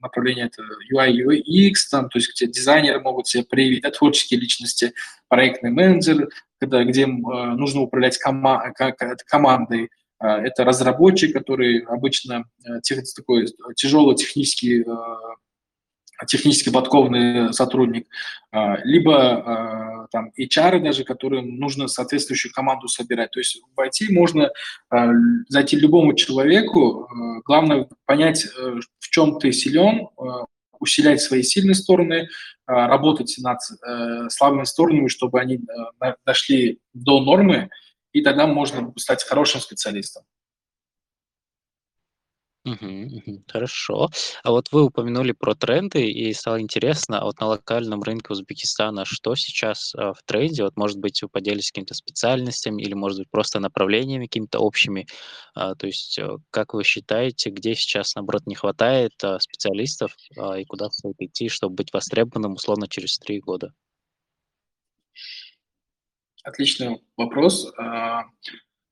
направление 0.00 0.46
это 0.46 0.62
UI, 0.92 1.42
UX, 1.42 1.74
там, 1.90 2.08
то 2.08 2.18
есть 2.18 2.32
где 2.34 2.46
дизайнеры 2.46 3.00
могут 3.00 3.26
себя 3.26 3.44
проявить, 3.48 3.82
да, 3.82 3.90
творческие 3.90 4.38
личности, 4.38 4.92
проектный 5.28 5.70
менеджер, 5.70 6.28
когда, 6.60 6.84
где 6.84 7.06
а, 7.06 7.54
нужно 7.54 7.80
управлять 7.80 8.18
кома 8.18 8.72
командой, 9.26 9.90
это 10.24 10.64
разработчик, 10.64 11.32
который 11.32 11.80
обычно 11.80 12.44
тех, 12.82 13.00
такой 13.14 13.46
тяжелый 13.76 14.16
технический 14.16 14.84
технически 16.26 16.70
подкованный 16.70 17.52
сотрудник, 17.52 18.06
а, 18.52 18.78
либо 18.84 19.16
а, 19.16 20.06
там 20.10 20.30
HR 20.38 20.80
даже, 20.80 21.04
которым 21.04 21.56
нужно 21.56 21.88
соответствующую 21.88 22.52
команду 22.52 22.88
собирать. 22.88 23.30
То 23.32 23.40
есть 23.40 23.60
в 23.74 23.80
IT 23.80 24.10
можно 24.12 24.50
а, 24.90 25.08
зайти 25.48 25.76
любому 25.76 26.14
человеку, 26.14 27.08
главное 27.44 27.88
понять, 28.06 28.46
э, 28.46 28.80
в 28.98 29.08
чем 29.10 29.38
ты 29.38 29.52
силен, 29.52 30.08
усилять 30.78 31.20
свои 31.20 31.42
сильные 31.42 31.74
стороны, 31.74 32.28
работать 32.66 33.36
над 33.38 33.58
э, 33.86 34.28
слабыми 34.30 34.64
сторонами, 34.64 35.08
чтобы 35.08 35.40
они 35.40 35.56
э, 35.56 36.12
дошли 36.24 36.78
до 36.94 37.20
нормы, 37.20 37.68
и 38.14 38.22
тогда 38.22 38.46
можно 38.46 38.92
стать 38.96 39.22
хорошим 39.24 39.60
специалистом. 39.60 40.24
Хорошо. 43.48 44.08
А 44.42 44.50
вот 44.50 44.72
вы 44.72 44.84
упомянули 44.84 45.32
про 45.32 45.54
тренды, 45.54 46.08
и 46.10 46.32
стало 46.32 46.62
интересно, 46.62 47.20
а 47.20 47.24
вот 47.26 47.38
на 47.38 47.46
локальном 47.48 48.02
рынке 48.02 48.28
Узбекистана 48.30 49.04
что 49.04 49.34
сейчас 49.34 49.94
а, 49.94 50.14
в 50.14 50.22
тренде? 50.24 50.62
Вот, 50.62 50.74
может 50.76 50.98
быть, 50.98 51.20
вы 51.22 51.28
поделитесь 51.28 51.70
какими-то 51.72 51.92
специальностями 51.92 52.82
или, 52.82 52.94
может 52.94 53.18
быть, 53.18 53.30
просто 53.30 53.60
направлениями 53.60 54.26
какими-то 54.26 54.60
общими. 54.60 55.06
А, 55.54 55.74
то 55.74 55.86
есть, 55.86 56.18
э, 56.18 56.38
как 56.50 56.72
вы 56.72 56.84
считаете, 56.84 57.50
где 57.50 57.74
сейчас, 57.74 58.14
наоборот, 58.14 58.46
не 58.46 58.54
хватает 58.54 59.12
а, 59.22 59.38
специалистов, 59.40 60.16
и 60.58 60.64
куда 60.64 60.88
стоит 60.90 61.16
идти, 61.18 61.50
чтобы 61.50 61.74
быть 61.74 61.92
востребованным, 61.92 62.54
условно, 62.54 62.88
через 62.88 63.18
три 63.18 63.40
года? 63.40 63.72
Отличный 66.44 67.02
вопрос. 67.16 67.72
А, 67.76 68.24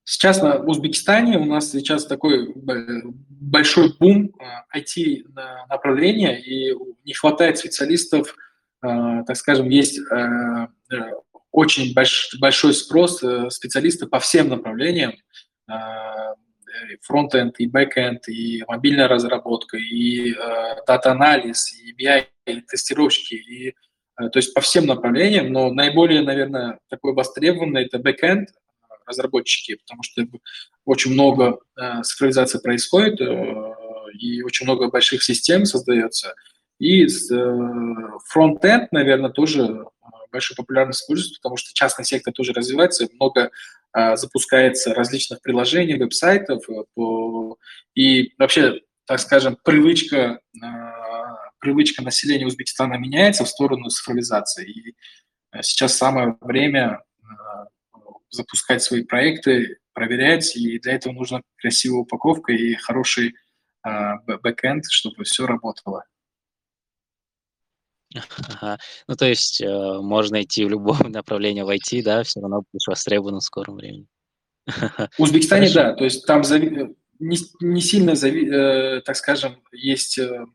Сейчас 0.04 0.42
на 0.42 0.56
Узбекистане 0.58 1.38
у 1.38 1.44
нас 1.44 1.70
сейчас 1.70 2.06
такой 2.06 2.52
большой 2.56 3.94
бум 3.98 4.34
IT-направления, 4.76 6.40
и 6.40 6.74
не 7.04 7.14
хватает 7.14 7.58
специалистов, 7.58 8.34
а, 8.80 9.22
так 9.22 9.36
скажем, 9.36 9.68
есть 9.68 10.00
а, 10.10 10.68
э, 10.92 10.96
очень 11.52 11.94
большой 11.94 12.74
спрос 12.74 13.22
э, 13.22 13.48
специалистов 13.50 14.10
по 14.10 14.18
всем 14.18 14.48
направлениям, 14.48 15.14
а, 15.68 16.34
front-end, 17.02 17.60
и 17.60 17.68
back-end, 17.68 18.28
и 18.28 18.64
мобильная 18.66 19.06
разработка, 19.06 19.76
и 19.76 20.34
data-анализ, 20.86 21.72
и 21.80 21.94
BI, 21.94 22.26
и 22.46 22.60
тестировщики, 22.62 23.34
и 23.34 23.74
то 24.16 24.38
есть 24.38 24.54
по 24.54 24.60
всем 24.60 24.86
направлениям, 24.86 25.52
но 25.52 25.72
наиболее, 25.72 26.22
наверное, 26.22 26.78
такой 26.88 27.14
востребованный– 27.14 27.84
это 27.86 27.98
back-end, 27.98 28.48
разработчики, 29.06 29.76
потому 29.76 30.02
что 30.02 30.22
очень 30.84 31.12
много 31.12 31.58
э, 31.76 32.02
цифровизации 32.02 32.58
происходит, 32.58 33.20
э, 33.20 33.74
и 34.18 34.42
очень 34.42 34.66
много 34.66 34.88
больших 34.88 35.22
систем 35.22 35.64
создается. 35.64 36.34
И 36.78 37.04
э, 37.04 37.08
front-end, 38.26 38.92
наверное, 38.92 39.30
тоже 39.30 39.62
э, 39.62 39.84
большую 40.30 40.56
популярность 40.56 41.06
пользуется, 41.06 41.38
потому 41.40 41.56
что 41.56 41.72
частный 41.74 42.04
сектор 42.04 42.32
тоже 42.32 42.52
развивается, 42.52 43.08
много 43.14 43.50
э, 43.94 44.16
запускается 44.16 44.94
различных 44.94 45.40
приложений, 45.42 45.98
веб-сайтов, 45.98 46.68
э, 46.68 46.84
по, 46.94 47.56
и 47.94 48.32
вообще, 48.38 48.80
так 49.06 49.20
скажем, 49.20 49.56
привычка, 49.62 50.40
э, 50.54 50.66
привычка 51.62 52.02
населения 52.02 52.46
Узбекистана 52.46 52.94
меняется 52.94 53.44
в 53.44 53.48
сторону 53.48 53.88
цифровизации. 53.88 54.70
И 54.70 54.96
э, 55.52 55.62
сейчас 55.62 55.96
самое 55.96 56.36
время 56.40 57.00
запускать 58.32 58.82
свои 58.82 59.04
проекты, 59.04 59.78
проверять, 59.92 60.56
и 60.56 60.78
для 60.78 60.94
этого 60.94 61.12
нужна 61.12 61.42
красивая 61.56 62.00
упаковка 62.00 62.52
и 62.52 62.74
хороший 62.74 63.34
э, 63.86 63.90
бэкэнд, 64.26 64.84
чтобы 64.90 65.24
все 65.24 65.46
работало. 65.46 66.04
Ага. 68.14 68.78
Ну, 69.06 69.16
то 69.16 69.26
есть 69.26 69.60
э, 69.60 69.66
можно 70.00 70.42
идти 70.42 70.64
в 70.64 70.70
любом 70.70 70.98
направлении 71.10 71.62
в 71.62 71.70
IT, 71.70 72.02
да, 72.02 72.22
все 72.22 72.40
равно 72.40 72.64
будешь 72.72 72.86
востребован 72.86 73.38
в 73.38 73.44
скором 73.44 73.76
времени. 73.76 74.06
В 74.66 75.22
Узбекистане, 75.22 75.68
Хорошо. 75.68 75.90
да, 75.90 75.94
то 75.94 76.04
есть 76.04 76.26
там 76.26 76.44
зави... 76.44 76.94
не, 77.18 77.36
не 77.60 77.80
сильно, 77.80 78.14
зави... 78.14 78.48
э, 78.48 79.00
так 79.02 79.16
скажем, 79.16 79.62
есть 79.72 80.18
э, 80.18 80.46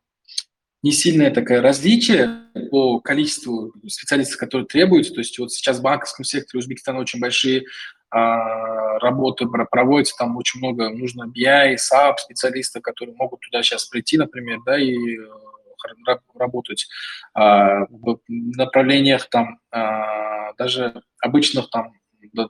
не 0.84 0.92
сильное 0.92 1.32
такое 1.32 1.62
различие 1.62 2.44
по 2.72 3.00
количеству 3.00 3.74
специалистов, 3.88 4.38
которые 4.38 4.68
требуются. 4.68 5.14
То 5.14 5.20
есть 5.20 5.38
вот 5.40 5.52
сейчас 5.52 5.80
в 5.80 5.82
банковском 5.82 6.24
секторе 6.24 6.60
Узбекистана 6.60 7.00
очень 7.00 7.20
большие 7.20 7.66
а, 8.10 9.00
работы 9.00 9.46
проводятся, 9.70 10.16
там 10.18 10.38
очень 10.38 10.60
много 10.60 10.90
нужно 10.90 11.26
BI, 11.26 11.76
SAP 11.76 12.18
специалистов, 12.18 12.82
которые 12.82 13.16
могут 13.16 13.42
туда 13.42 13.62
сейчас 13.64 13.86
прийти, 13.86 14.18
например, 14.18 14.60
да, 14.66 14.80
и 14.80 14.96
э, 15.18 15.26
работать 16.36 16.88
а, 17.34 17.86
в 17.90 18.20
направлениях 18.28 19.30
там 19.30 19.60
а, 19.72 20.54
даже 20.54 21.02
обычных 21.22 21.70
там 21.70 21.94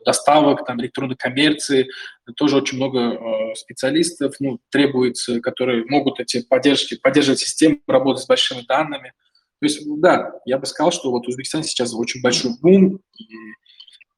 доставок, 0.06 0.66
там, 0.66 0.80
электронной 0.82 1.16
коммерции, 1.16 1.88
тоже 2.36 2.58
очень 2.58 2.78
много 2.78 3.00
э, 3.00 3.56
специалистов 3.56 4.36
ну, 4.40 4.60
требуется, 4.70 5.40
которые 5.42 5.86
могут 5.86 6.20
эти 6.20 6.42
поддержки, 6.42 6.98
поддерживать 6.98 7.40
систему, 7.40 7.80
работать 7.88 8.24
с 8.24 8.28
большими 8.28 8.62
данными. 8.68 9.14
То 9.60 9.66
есть, 9.66 9.82
да, 10.02 10.34
я 10.46 10.58
бы 10.58 10.66
сказал, 10.66 10.92
что 10.92 11.12
вот 11.12 11.28
Узбекистан 11.28 11.64
сейчас 11.64 11.94
очень 11.94 12.22
большой 12.22 12.52
бум, 12.62 13.00
и 13.18 13.26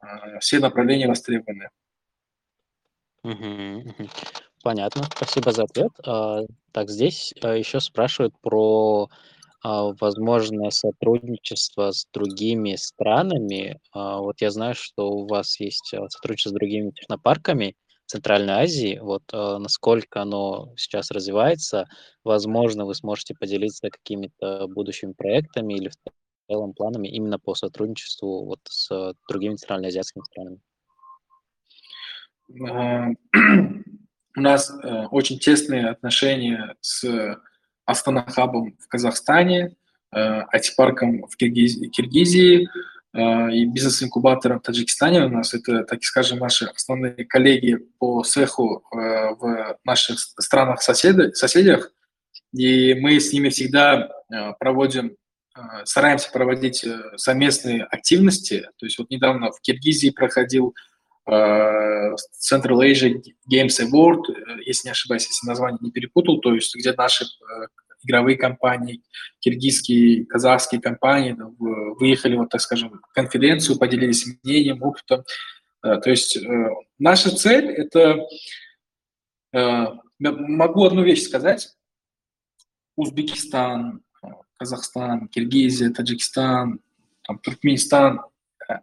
э, 0.02 0.40
все 0.40 0.60
направления 0.60 1.08
востребованы. 1.08 1.70
Понятно, 4.64 5.04
спасибо 5.16 5.52
за 5.52 5.64
ответ. 5.64 5.92
А, 6.06 6.42
так, 6.72 6.90
здесь 6.90 7.34
а, 7.42 7.56
еще 7.56 7.80
спрашивают 7.80 8.34
про 8.42 9.10
а, 9.62 9.92
возможное 10.00 10.70
сотрудничество 10.70 11.92
с 11.92 12.06
другими 12.14 12.76
странами. 12.76 13.80
А, 13.92 14.20
вот 14.20 14.42
я 14.42 14.52
знаю, 14.52 14.76
что 14.76 15.10
у 15.10 15.28
вас 15.28 15.60
есть 15.60 15.94
а, 15.94 16.08
сотрудничество 16.10 16.52
с 16.52 16.54
другими 16.54 16.92
технопарками 16.92 17.76
Центральной 18.06 18.54
Азии. 18.54 19.00
Вот 19.00 19.22
насколько 19.32 20.24
оно 20.24 20.74
сейчас 20.78 21.12
развивается, 21.12 21.86
возможно, 22.24 22.86
вы 22.86 22.96
сможете 22.96 23.36
поделиться 23.40 23.92
какими-то 23.92 24.68
будущими 24.68 25.12
проектами 25.14 25.76
или 25.76 25.90
в 25.90 25.94
целом 26.50 26.74
планами 26.74 27.08
именно 27.08 27.38
по 27.38 27.54
сотрудничеству 27.54 28.46
вот 28.46 28.62
с 28.68 29.14
другими 29.28 29.58
центральноазиатскими 29.58 30.24
странами. 30.24 30.60
У 34.36 34.42
нас 34.42 34.72
э, 34.72 35.06
очень 35.12 35.38
тесные 35.38 35.90
отношения 35.90 36.76
с 36.82 37.04
Астана 37.90 38.24
Хабом 38.28 38.76
в 38.80 38.88
Казахстане. 38.88 39.76
IT-парком 40.12 41.28
в 41.28 41.38
Киргизии, 41.38 41.88
Киргизии 41.88 42.68
и 43.14 43.66
бизнес-инкубатором 43.66 44.60
в 44.60 44.64
Таджикистане. 44.64 45.26
У 45.26 45.30
нас 45.30 45.54
это, 45.54 45.84
так 45.84 46.04
скажем, 46.04 46.40
наши 46.40 46.66
основные 46.66 47.26
коллеги 47.26 47.78
по 48.00 48.24
цеху 48.24 48.84
в 48.92 49.78
наших 49.84 50.18
странах 50.40 50.82
соседях. 50.82 51.92
И 52.56 52.96
мы 52.96 53.20
с 53.20 53.32
ними 53.32 53.50
всегда 53.50 54.10
проводим 54.60 55.16
стараемся 55.84 56.32
проводить 56.32 56.86
совместные 57.18 57.84
активности. 57.84 58.70
То 58.78 58.86
есть 58.86 58.98
вот 58.98 59.10
недавно 59.10 59.52
в 59.52 59.62
Киргизии 59.62 60.10
проходил 60.10 60.76
Central 61.30 62.80
Asia 62.82 63.22
Games 63.52 63.80
Award, 63.80 64.24
если 64.66 64.88
не 64.88 64.92
ошибаюсь, 64.92 65.28
если 65.28 65.48
название 65.48 65.80
не 65.82 65.92
перепутал, 65.92 66.40
то 66.40 66.54
есть 66.54 66.76
где 66.76 66.94
наши 66.94 67.26
игровые 68.04 68.38
компании, 68.38 69.04
киргизские, 69.40 70.26
казахские 70.26 70.82
компании 70.82 71.36
выехали, 72.00 72.36
вот 72.36 72.50
так 72.50 72.62
скажем, 72.62 73.02
в 73.10 73.14
конференцию, 73.14 73.78
поделились 73.78 74.26
мнением, 74.44 74.82
опытом. 74.82 75.24
То 75.82 76.10
есть 76.10 76.38
наша 76.98 77.36
цель– 77.36 77.66
это, 77.70 78.26
могу 80.20 80.86
одну 80.86 81.04
вещь 81.04 81.24
сказать, 81.24 81.70
Узбекистан, 82.96 84.02
Казахстан, 84.58 85.28
Киргизия, 85.30 85.90
Таджикистан, 85.90 86.82
там, 87.24 87.40
Туркменистан, 87.40 88.22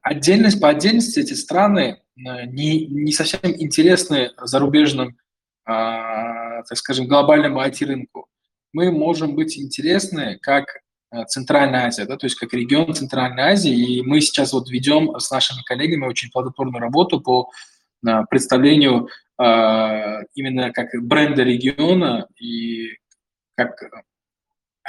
отдельность 0.02 0.60
по 0.60 0.68
отдельности 0.68 1.20
эти 1.20 1.34
страны 1.34 1.80
э, 1.80 1.96
не, 2.16 2.86
не 2.86 3.12
совсем 3.12 3.40
интересны 3.44 4.30
зарубежным, 4.38 5.16
а, 5.64 6.62
так 6.62 6.78
скажем, 6.78 7.06
глобальному 7.06 7.60
IT-рынку. 7.60 8.28
Мы 8.72 8.90
можем 8.90 9.34
быть 9.34 9.58
интересны 9.58 10.38
как 10.40 10.64
э, 11.12 11.24
Центральная 11.26 11.86
Азия, 11.86 12.04
да, 12.04 12.16
то 12.16 12.26
есть 12.26 12.36
как 12.36 12.52
регион 12.52 12.94
Центральной 12.94 13.42
Азии, 13.42 13.72
и 13.72 14.02
мы 14.02 14.20
сейчас 14.20 14.52
вот 14.52 14.70
ведем 14.70 15.18
с 15.18 15.30
нашими 15.30 15.62
коллегами 15.64 16.06
очень 16.06 16.30
плодотворную 16.30 16.80
работу 16.80 17.20
по 17.20 17.50
э, 18.06 18.10
представлению 18.30 19.08
именно 19.38 20.72
как 20.72 20.88
бренда 21.02 21.42
региона 21.42 22.26
и 22.40 22.88
как 23.54 23.82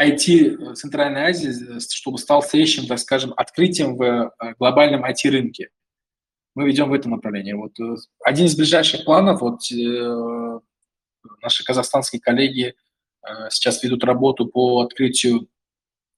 IT 0.01 0.75
Центральной 0.75 1.23
Азии, 1.23 1.79
чтобы 1.79 2.17
стал 2.17 2.43
следующим, 2.43 2.87
так 2.87 2.99
скажем, 2.99 3.33
открытием 3.35 3.95
в 3.95 4.03
э, 4.03 4.53
глобальном 4.59 5.03
IT-рынке. 5.05 5.69
Мы 6.58 6.65
ведем 6.65 6.89
в 6.89 6.93
этом 6.93 7.12
направлении. 7.12 7.54
Вот 7.54 7.80
э, 7.80 7.96
один 8.24 8.48
из 8.48 8.56
ближайших 8.56 9.06
планов, 9.06 9.41
вот 9.41 9.60
э, 9.72 10.60
наши 11.41 11.63
казахстанские 11.63 12.20
коллеги 12.20 12.76
сейчас 13.50 13.84
ведут 13.84 14.06
работу 14.06 14.48
по 14.48 14.80
открытию, 14.80 15.50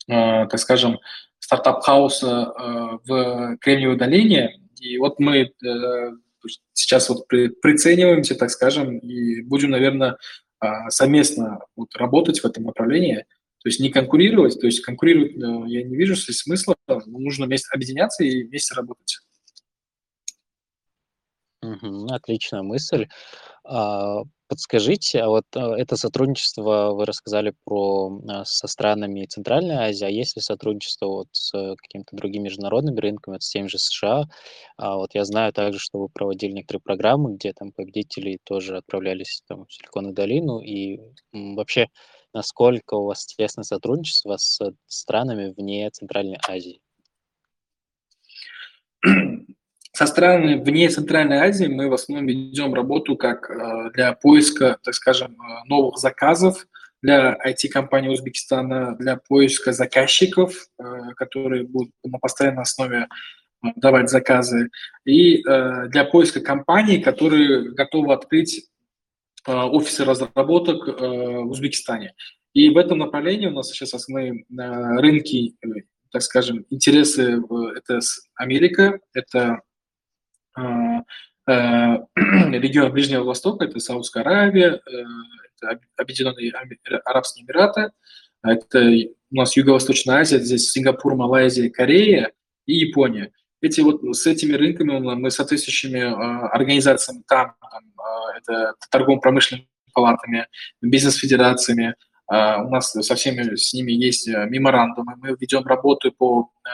так 0.06 0.60
скажем, 0.60 1.00
startup 1.40 2.01
house 2.01 2.45
а 2.45 2.54
в 3.04 3.58
Кремниевой 3.62 3.98
долине. 3.98 4.60
И 4.80 4.96
вот 5.00 5.20
мы 5.20 5.52
сейчас 6.74 7.10
вот 7.10 7.28
прицениваемся, 7.28 8.36
так 8.36 8.52
скажем, 8.52 9.00
и 9.00 9.42
будем, 9.42 9.72
наверное, 9.72 10.18
совместно 10.90 11.62
вот 11.76 11.96
работать 11.96 12.42
в 12.42 12.46
этом 12.46 12.66
направлении– 12.66 13.26
то 13.62 13.68
есть 13.68 13.80
не 13.82 13.90
конкурировать, 13.90 14.60
то 14.60 14.68
есть 14.68 14.82
конкурировать 14.82 15.32
э, 15.32 15.70
я 15.70 15.84
не 15.84 15.96
вижу 15.98 16.16
смысла, 16.16 16.76
нужно 17.06 17.46
вместе 17.46 17.68
объединяться 17.74 18.24
и 18.24 18.44
вместе 18.44 18.74
работать. 18.74 19.20
Угу, 21.62 22.08
отличная 22.14 22.62
мысль. 22.62 23.08
А, 23.66 24.24
подскажите, 24.48 25.22
а 25.22 25.30
вот 25.30 25.46
э, 25.56 25.60
это 25.60 25.98
сотрудничество 25.98 26.92
вы 26.94 27.06
рассказали 27.06 27.54
про 27.66 28.22
а, 28.30 28.46
со 28.46 28.68
странами 28.68 29.26
Центральной 29.26 29.76
Азии, 29.76 30.06
а 30.06 30.10
есть 30.10 30.38
ли 30.38 30.42
сотрудничество 30.44 31.08
вот 31.08 31.28
с 31.34 31.52
какими-то 31.82 32.16
другими 32.16 32.46
международными 32.46 33.00
рынками, 33.00 33.36
вот 33.36 33.44
с 33.44 33.50
тем 33.52 33.70
же 33.70 33.80
США? 33.80 34.26
А 34.78 34.98
вот 34.98 35.16
я 35.16 35.26
знаю 35.26 35.54
также, 35.54 35.80
что 35.80 36.00
вы 36.00 36.10
проводили 36.10 36.54
некоторые 36.54 36.82
программы, 36.82 37.36
где 37.36 37.54
там 37.54 37.72
победители 37.74 38.40
тоже 38.46 38.78
отправлялись 38.78 39.42
там, 39.48 39.66
в 39.66 39.74
Силиконовую 39.74 40.16
долину, 40.16 40.60
и 40.62 41.00
вообще 41.34 41.88
насколько 42.34 42.96
у 42.96 43.06
вас 43.06 43.26
тесное 43.26 43.64
сотрудничество 43.66 44.38
с 44.38 44.60
странами 44.88 45.54
вне 45.58 45.90
Центральной 45.92 46.38
Азии? 46.48 46.80
Со 50.00 50.06
странами 50.06 50.56
вне 50.56 50.88
Центральной 50.88 51.40
Азии 51.40 51.66
мы 51.66 51.90
в 51.90 51.94
основном 51.94 52.26
ведем 52.26 52.74
работу 52.74 53.18
как 53.18 53.50
э, 53.50 53.92
для 53.94 54.14
поиска, 54.14 54.78
так 54.82 54.94
скажем, 54.94 55.34
э, 55.34 55.68
новых 55.68 55.98
заказов 55.98 56.68
для 57.02 57.38
IT-компаний 57.46 58.08
Узбекистана, 58.08 58.96
для 58.96 59.18
поиска 59.18 59.74
заказчиков, 59.74 60.54
э, 60.78 60.84
которые 61.18 61.68
будут 61.68 61.92
на 62.02 62.18
постоянной 62.18 62.62
основе 62.62 63.10
давать 63.76 64.10
заказы, 64.10 64.70
и 65.04 65.44
для 65.44 66.06
поиска 66.06 66.40
компаний, 66.40 67.00
которые 67.00 67.74
готовы 67.74 68.14
открыть 68.14 68.70
офисы 69.46 70.06
разработок 70.06 70.88
в 70.88 71.50
Узбекистане. 71.50 72.14
И 72.54 72.70
в 72.70 72.78
этом 72.78 73.00
направлении 73.00 73.48
у 73.48 73.52
нас 73.52 73.68
сейчас 73.68 73.94
основные 73.94 74.46
рынки, 74.50 75.58
так 76.10 76.22
скажем, 76.22 76.66
интересы– 76.70 77.42
это 77.76 78.00
Америка, 78.36 79.02
это 79.14 79.60
регион 81.48 82.92
Ближнего 82.92 83.24
Востока, 83.24 83.66
это 83.66 83.80
Саудовская 83.80 84.24
Аравия, 84.24 84.82
это 84.86 85.80
Объединенные 85.98 86.54
Арабские 87.06 87.46
Эмираты, 87.46 87.92
это 88.44 88.80
у 89.32 89.36
нас 89.36 89.56
Юго-Восточная 89.56 90.18
Азия, 90.18 90.40
здесь 90.40 90.72
Сингапур, 90.72 91.16
Малайзия, 91.16 91.70
Корея 91.70 92.32
и 92.66 92.74
Япония. 92.74 93.32
Эти 93.62 93.82
вот 93.82 94.02
с 94.16 94.26
этими 94.26 94.54
рынками 94.54 95.00
мы 95.00 95.32
соответствующими 95.32 96.00
э, 96.00 96.48
организациями 96.48 97.24
там, 97.28 97.56
там 97.60 97.84
э, 97.84 98.38
это 98.38 98.76
торгово-промышленными 98.90 99.68
палатами, 99.94 100.48
бизнес-федерациями, 100.82 101.90
э, 101.90 101.94
у 102.30 102.70
нас 102.70 102.92
со 102.92 103.16
всеми 103.16 103.56
с 103.56 103.74
ними 103.74 103.92
есть 103.92 104.28
меморандумы, 104.28 105.16
мы 105.18 105.36
ведем 105.40 105.66
работу 105.66 106.12
по 106.12 106.52
э, 106.64 106.70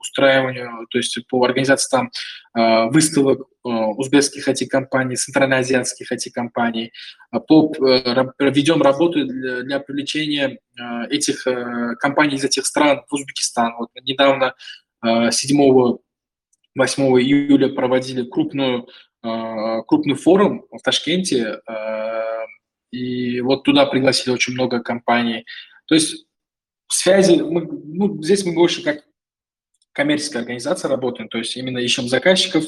устраиванию, 0.00 0.86
то 0.90 0.98
есть 0.98 1.16
по 1.28 1.44
организации 1.44 1.90
там 1.90 2.10
э, 2.56 2.90
выставок 2.90 3.40
э, 3.40 3.68
узбекских 3.68 4.48
IT-компаний, 4.48 5.16
центральноазиатских 5.16 6.10
IT-компаний, 6.10 6.92
по, 7.46 7.72
э, 7.86 8.24
ведем 8.40 8.82
работу 8.82 9.24
для, 9.24 9.78
привлечения 9.78 10.58
э, 10.78 11.06
этих 11.10 11.46
э, 11.46 11.94
компаний 12.00 12.36
из 12.36 12.44
этих 12.44 12.66
стран 12.66 13.02
в 13.08 13.14
Узбекистан. 13.14 13.74
Вот 13.78 13.90
недавно 14.02 14.54
7 15.02 15.98
8 16.74 17.02
июля 17.20 17.68
проводили 17.68 18.22
крупную, 18.22 18.88
а, 19.22 19.82
крупный 19.82 20.14
форум 20.14 20.64
в 20.70 20.80
Ташкенте, 20.82 21.60
а, 21.66 22.46
и 22.90 23.40
вот 23.40 23.64
туда 23.64 23.86
пригласили 23.86 24.32
очень 24.32 24.54
много 24.54 24.80
компаний. 24.80 25.46
То 25.86 25.94
есть 25.94 26.26
связи, 26.88 27.40
мы, 27.40 27.66
ну, 27.66 28.22
здесь 28.22 28.44
мы 28.44 28.54
больше 28.54 28.82
как 28.82 29.04
коммерческая 29.92 30.42
организация 30.42 30.88
работаем, 30.88 31.28
то 31.28 31.38
есть 31.38 31.56
именно 31.56 31.78
ищем 31.78 32.08
заказчиков, 32.08 32.64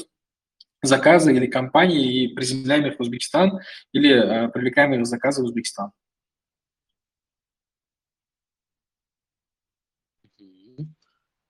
заказы 0.81 1.35
или 1.35 1.47
компании 1.47 2.23
и 2.23 2.27
приземляем 2.27 2.85
их 2.85 2.97
в 2.97 2.99
Узбекистан 2.99 3.59
или 3.93 4.11
э, 4.11 4.49
привлекаем 4.49 4.93
их 4.93 5.05
заказы 5.05 5.41
в 5.41 5.45
Узбекистан. 5.45 5.91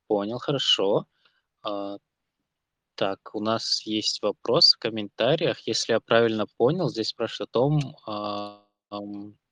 Понял, 0.08 0.38
хорошо. 0.38 1.08
Так, 2.96 3.34
у 3.34 3.40
нас 3.40 3.82
есть 3.86 4.22
вопрос 4.22 4.74
в 4.74 4.78
комментариях. 4.78 5.60
Если 5.68 5.94
я 5.94 6.00
правильно 6.00 6.46
понял, 6.58 6.90
здесь 6.90 7.08
спрашивают 7.08 7.50
о 7.50 7.54
том, 7.54 7.80
а, 8.06 8.63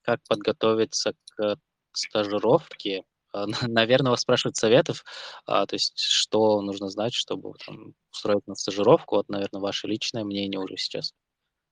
как 0.03 0.19
подготовиться 0.27 1.13
к 1.35 1.57
стажировке. 1.93 3.03
А, 3.33 3.45
наверное, 3.67 4.11
вас 4.11 4.21
спрашивают 4.21 4.55
советов, 4.55 5.03
а, 5.45 5.65
то 5.65 5.75
есть 5.75 5.93
что 5.95 6.61
нужно 6.61 6.89
знать, 6.89 7.13
чтобы 7.13 7.53
там, 7.65 7.93
устроить 8.11 8.47
на 8.47 8.55
стажировку. 8.55 9.15
Вот, 9.15 9.29
наверное, 9.29 9.61
ваше 9.61 9.87
личное 9.87 10.23
мнение 10.23 10.59
уже 10.59 10.77
сейчас. 10.77 11.13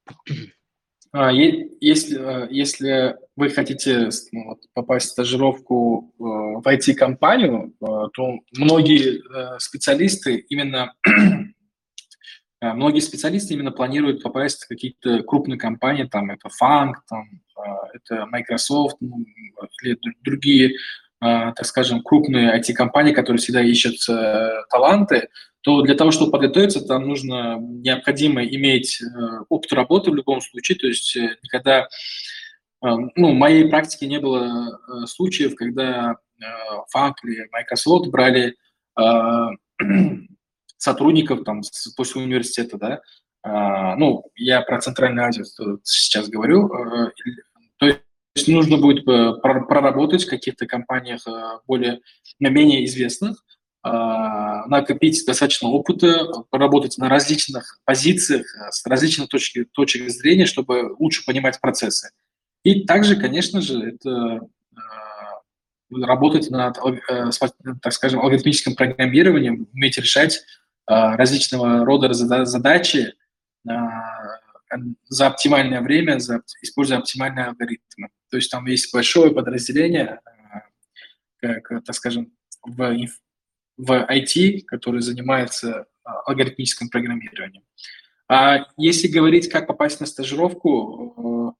Если, 1.11 2.19
если 2.51 3.17
вы 3.35 3.49
хотите 3.49 4.09
ну, 4.31 4.59
попасть 4.75 5.07
в 5.07 5.11
стажировку 5.13 6.13
э, 6.19 6.23
в 6.23 6.61
IT-компанию, 6.67 7.73
э, 7.81 7.85
то 8.13 8.39
многие 8.55 9.17
э, 9.17 9.57
специалисты 9.57 10.35
именно 10.35 10.93
многие 12.61 12.99
специалисты 12.99 13.53
именно 13.53 13.71
планируют 13.71 14.21
попасть 14.21 14.63
в 14.63 14.67
какие-то 14.67 15.23
крупные 15.23 15.57
компании, 15.57 16.03
там 16.03 16.29
это 16.29 16.49
Fang, 16.49 16.93
там, 17.07 17.41
э, 17.57 17.61
это 17.93 18.25
Microsoft 18.25 18.97
ну, 18.99 19.25
или 19.81 19.97
другие, 20.21 20.71
э, 20.71 20.73
так 21.21 21.65
скажем, 21.65 22.03
крупные 22.03 22.59
IT-компании, 22.59 23.13
которые 23.13 23.39
всегда 23.39 23.61
ищут 23.61 23.99
таланты, 24.69 25.29
то 25.61 25.81
для 25.81 25.95
того, 25.95 26.11
чтобы 26.11 26.31
подготовиться, 26.31 26.85
там 26.85 27.07
нужно 27.07 27.57
необходимо 27.59 28.43
иметь 28.45 29.01
опыт 29.49 29.73
работы 29.73 30.11
в 30.11 30.15
любом 30.15 30.39
случае, 30.39 30.77
то 30.77 30.87
есть 30.87 31.17
никогда, 31.43 31.89
ну, 32.81 33.31
в 33.31 33.35
моей 33.35 33.69
практике 33.69 34.07
не 34.07 34.19
было 34.19 34.79
случаев, 35.05 35.55
когда 35.55 36.15
Фанк 36.91 37.17
или 37.25 37.49
Microsoft 37.51 38.07
брали 38.07 38.55
сотрудников 40.79 41.43
там 41.43 41.61
после 41.95 42.23
университета, 42.23 42.77
да, 42.77 43.95
ну, 43.97 44.25
я 44.35 44.61
про 44.61 44.81
Центральную 44.81 45.27
Азию 45.27 45.45
сейчас 45.83 46.27
говорю, 46.27 46.67
то 47.77 47.85
есть 47.85 48.47
нужно 48.47 48.77
будет 48.77 49.05
проработать 49.05 50.25
в 50.25 50.29
каких-то 50.29 50.65
компаниях 50.65 51.25
более, 51.67 52.01
менее 52.39 52.83
известных, 52.85 53.43
накопить 53.83 55.25
достаточно 55.25 55.69
опыта, 55.69 56.27
поработать 56.49 56.97
на 56.97 57.07
различных 57.07 57.79
позициях, 57.85 58.45
с 58.71 58.85
различных 58.85 59.29
точек, 59.29 59.69
точек 59.71 60.09
зрения, 60.09 60.45
чтобы 60.45 60.95
лучше 60.99 61.25
понимать 61.25 61.61
процессы. 61.61 62.11
И 62.63 62.83
также, 62.83 63.15
конечно 63.15 63.61
же, 63.61 63.81
это 63.81 64.41
работать 65.91 66.49
над, 66.49 66.77
э, 66.77 67.29
так 67.81 67.93
скажем, 67.93 68.19
алгоритмическим 68.19 68.75
программированием, 68.75 69.67
уметь 69.73 69.97
решать 69.97 70.37
а, 70.37 70.58
различного 70.89 71.85
рода 71.85 72.11
задачи 72.13 73.13
а, 73.67 74.39
за 75.07 75.27
оптимальное 75.27 75.81
время, 75.81 76.19
за, 76.19 76.41
используя 76.61 76.97
оптимальные 76.97 77.45
алгоритмы. 77.45 78.09
То 78.29 78.37
есть 78.37 78.51
там 78.51 78.65
есть 78.65 78.93
большое 78.93 79.31
подразделение, 79.31 80.19
а, 80.25 80.61
как, 81.41 81.83
так 81.85 81.95
скажем, 81.95 82.31
в, 82.63 82.97
в 83.77 83.91
IT, 83.91 84.63
которое 84.65 85.01
занимается 85.01 85.85
алгоритмическим 86.03 86.89
программированием. 86.89 87.63
А 88.27 88.65
если 88.77 89.07
говорить, 89.07 89.49
как 89.49 89.67
попасть 89.67 89.99
на 89.99 90.05
стажировку, 90.05 91.55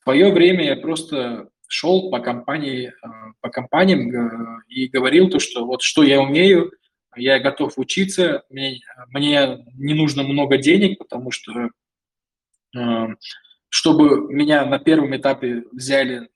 в 0.00 0.02
свое 0.02 0.32
время 0.32 0.64
я 0.64 0.76
просто 0.76 1.50
шел 1.68 2.10
по 2.10 2.20
компании, 2.20 2.88
э, 2.88 3.08
по 3.40 3.48
компаниям 3.48 4.10
э, 4.10 4.62
и 4.68 4.88
говорил 4.88 5.30
то, 5.30 5.38
что 5.38 5.64
вот 5.64 5.82
что 5.82 6.02
я 6.02 6.20
умею, 6.20 6.72
я 7.16 7.38
готов 7.40 7.74
учиться, 7.76 8.44
мне, 8.50 8.80
мне 9.08 9.64
не 9.74 9.94
нужно 9.94 10.22
много 10.22 10.58
денег, 10.58 10.98
потому 10.98 11.30
что 11.30 11.70
э, 12.76 13.06
чтобы 13.68 14.32
меня 14.32 14.64
на 14.66 14.78
первом 14.78 15.16
этапе 15.16 15.64
взяли 15.72 16.28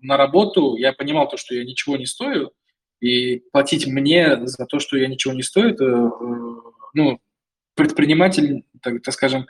на 0.00 0.16
работу, 0.16 0.76
я 0.76 0.92
понимал 0.92 1.28
то, 1.28 1.36
что 1.36 1.54
я 1.54 1.64
ничего 1.64 1.96
не 1.96 2.06
стою, 2.06 2.52
и 3.00 3.38
платить 3.52 3.86
мне 3.86 4.46
за 4.46 4.66
то, 4.66 4.78
что 4.78 4.96
я 4.96 5.06
ничего 5.06 5.34
не 5.34 5.42
стою, 5.42 5.70
это, 5.70 6.10
ну, 6.94 7.20
предприниматель, 7.74 8.64
так, 8.80 9.02
так 9.02 9.14
скажем, 9.14 9.46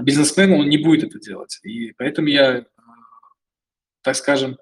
бизнесмен, 0.00 0.52
он 0.52 0.68
не 0.68 0.78
будет 0.78 1.04
это 1.04 1.18
делать. 1.18 1.58
И 1.64 1.92
поэтому 1.92 2.28
я 2.28 2.64
так 4.02 4.16
скажем, 4.16 4.58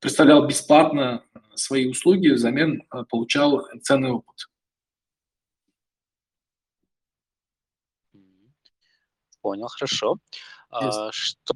представлял 0.00 0.46
бесплатно 0.46 1.24
свои 1.60 1.88
услуги, 1.88 2.28
взамен 2.28 2.82
э, 2.92 3.04
получал 3.08 3.66
ценный 3.82 4.10
опыт. 4.10 4.46
Понял, 9.40 9.68
хорошо. 9.68 10.16
А, 10.70 11.10
что, 11.12 11.54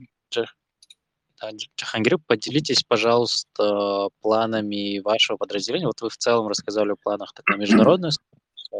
Джахангир, 1.76 2.18
поделитесь, 2.26 2.82
пожалуйста, 2.82 4.08
планами 4.20 5.00
вашего 5.00 5.36
подразделения. 5.36 5.86
Вот 5.86 6.00
вы 6.00 6.08
в 6.08 6.16
целом 6.16 6.48
рассказали 6.48 6.92
о 6.92 6.96
планах 6.96 7.32
так, 7.34 7.46
на 7.48 7.56
международную 7.60 8.12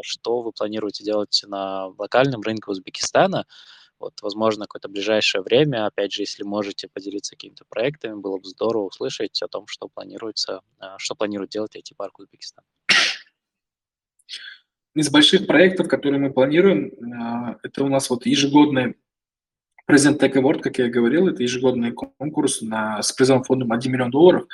что 0.01 0.41
вы 0.41 0.51
планируете 0.51 1.03
делать 1.03 1.43
на 1.47 1.87
локальном 1.87 2.41
рынке 2.41 2.69
Узбекистана. 2.69 3.45
Вот, 3.99 4.21
возможно, 4.21 4.65
какое-то 4.65 4.89
ближайшее 4.89 5.41
время, 5.41 5.85
опять 5.85 6.11
же, 6.11 6.21
если 6.23 6.43
можете 6.43 6.87
поделиться 6.87 7.35
какими-то 7.35 7.63
проектами, 7.69 8.19
было 8.19 8.37
бы 8.37 8.45
здорово 8.45 8.85
услышать 8.85 9.41
о 9.41 9.47
том, 9.47 9.67
что 9.67 9.87
планируется, 9.87 10.61
а, 10.79 10.97
что 10.99 11.15
планирует 11.15 11.51
делать 11.51 11.75
IT-парк 11.75 12.19
Узбекистан. 12.19 12.63
Из 14.95 15.09
больших 15.09 15.47
проектов, 15.47 15.87
которые 15.87 16.19
мы 16.19 16.31
планируем, 16.31 16.91
а, 17.21 17.57
это 17.63 17.83
у 17.83 17.89
нас 17.89 18.09
вот 18.09 18.25
ежегодный 18.25 18.95
Present 19.89 20.19
Tech 20.19 20.33
Award, 20.33 20.61
как 20.61 20.77
я 20.79 20.89
говорил, 20.89 21.27
это 21.27 21.43
ежегодный 21.43 21.91
конкурс 21.91 22.61
на, 22.61 23.01
с 23.01 23.11
призовым 23.11 23.43
фондом 23.43 23.71
1 23.71 23.91
миллион 23.91 24.11
долларов, 24.11 24.47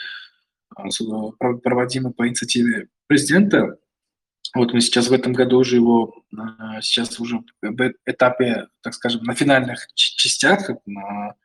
проводимый 1.37 2.13
по 2.13 2.27
инициативе 2.27 2.89
президента. 3.07 3.77
Вот 4.53 4.73
мы 4.73 4.81
сейчас 4.81 5.07
в 5.07 5.13
этом 5.13 5.33
году 5.33 5.59
уже 5.59 5.77
его, 5.77 6.13
а, 6.37 6.81
сейчас 6.81 7.19
уже 7.19 7.41
в 7.61 7.93
этапе, 8.05 8.67
так 8.81 8.93
скажем, 8.93 9.23
на 9.23 9.33
финальных 9.33 9.87
частях 9.95 10.69
на, 10.85 11.35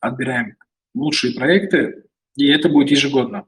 отбираем 0.00 0.56
лучшие 0.94 1.34
проекты, 1.34 2.04
и 2.36 2.46
это 2.46 2.68
будет 2.68 2.90
ежегодно. 2.90 3.46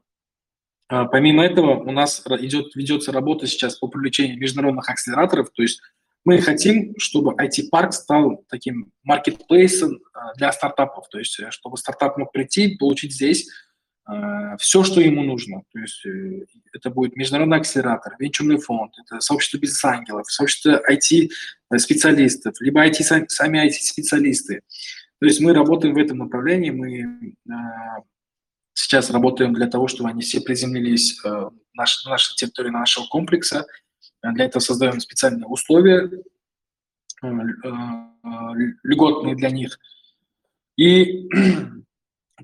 А, 0.89 1.05
помимо 1.05 1.45
этого, 1.45 1.75
у 1.75 1.91
нас 1.91 2.23
идет, 2.39 2.75
ведется 2.75 3.11
работа 3.11 3.45
сейчас 3.45 3.75
по 3.75 3.87
привлечению 3.87 4.39
международных 4.39 4.89
акселераторов, 4.89 5.51
то 5.51 5.61
есть 5.61 5.79
мы 6.25 6.41
хотим, 6.41 6.93
чтобы 6.97 7.35
IT-парк 7.35 7.93
стал 7.93 8.43
таким 8.49 8.91
маркетплейсом 9.03 9.99
а, 10.13 10.33
для 10.33 10.51
стартапов, 10.51 11.07
то 11.09 11.19
есть 11.19 11.39
э, 11.39 11.51
чтобы 11.51 11.77
стартап 11.77 12.17
мог 12.17 12.31
прийти, 12.33 12.75
получить 12.75 13.13
здесь 13.13 13.47
все, 14.57 14.83
что 14.83 15.01
ему 15.01 15.23
нужно. 15.23 15.63
То 15.73 15.79
есть 15.79 16.05
э, 16.05 16.45
это 16.73 16.89
будет 16.89 17.15
международный 17.17 17.57
акселератор, 17.57 18.15
венчурный 18.19 18.57
фонд, 18.57 18.93
это 19.03 19.19
сообщество 19.19 19.57
бизнес-ангелов, 19.57 20.31
сообщество 20.31 20.81
IT-специалистов, 20.89 22.55
либо 22.61 22.87
IT, 22.87 23.27
сами 23.27 23.67
IT-специалисты. 23.67 24.61
То 25.19 25.25
есть 25.25 25.41
мы 25.41 25.53
работаем 25.53 25.93
в 25.93 25.97
этом 25.97 26.19
направлении, 26.19 26.69
мы 26.69 27.35
э, 27.49 27.51
сейчас 28.73 29.09
работаем 29.09 29.53
для 29.53 29.67
того, 29.67 29.89
чтобы 29.89 30.09
они 30.09 30.21
все 30.21 30.39
приземлились 30.39 31.21
на 31.23 31.51
нашей 32.05 32.35
территории 32.35 32.69
нашего 32.69 33.07
комплекса. 33.07 33.65
Для 34.23 34.45
этого 34.45 34.61
создаем 34.61 34.99
специальные 35.01 35.47
условия, 35.47 36.09
льготные 38.83 39.35
для 39.35 39.49
них. 39.49 39.79
И 40.77 41.27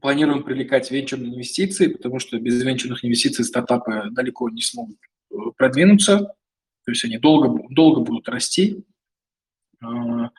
Планируем 0.04 0.44
привлекать 0.44 0.92
венчурные 0.92 1.34
инвестиции, 1.34 1.88
потому 1.88 2.20
что 2.20 2.38
без 2.38 2.62
венчурных 2.62 3.06
инвестиций 3.06 3.46
стартапы 3.46 4.10
далеко 4.12 4.50
не 4.50 4.62
смогут 4.62 4.98
э, 5.32 5.36
продвинуться, 5.56 6.18
то 6.18 6.92
есть 6.92 7.06
они 7.06 7.18
долго, 7.18 7.66
долго 7.70 8.02
будут 8.02 8.28
расти. 8.28 8.84
А, 9.82 10.30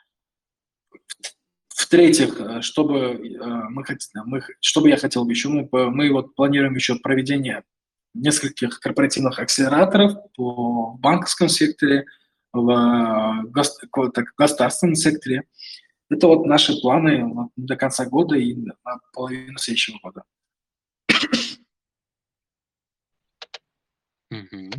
в-третьих, 1.69 2.39
э, 2.39 2.61
чтобы, 2.61 2.97
э, 2.99 3.43
мы, 3.71 3.83
мы, 4.25 4.43
чтобы 4.59 4.89
я 4.89 4.97
хотел 4.97 5.25
бы 5.25 5.31
еще, 5.31 5.49
мы, 5.49 5.67
мы 5.71 6.11
вот 6.11 6.35
планируем 6.35 6.75
еще 6.75 6.99
проведение 6.99 7.63
нескольких 8.13 8.79
корпоративных 8.79 9.39
акселераторов 9.39 10.31
по 10.35 10.95
банковском 10.99 11.49
секторе, 11.49 12.05
в 12.53 13.45
государственном 14.37 14.93
секторе. 14.93 15.41
Это 16.09 16.27
вот 16.27 16.45
наши 16.45 16.79
планы 16.79 17.49
до 17.55 17.75
конца 17.75 18.05
года 18.05 18.35
и 18.35 18.53
на 18.55 18.75
половину 19.13 19.57
следующего 19.57 19.99
года. 20.01 20.23
Угу. 24.31 24.69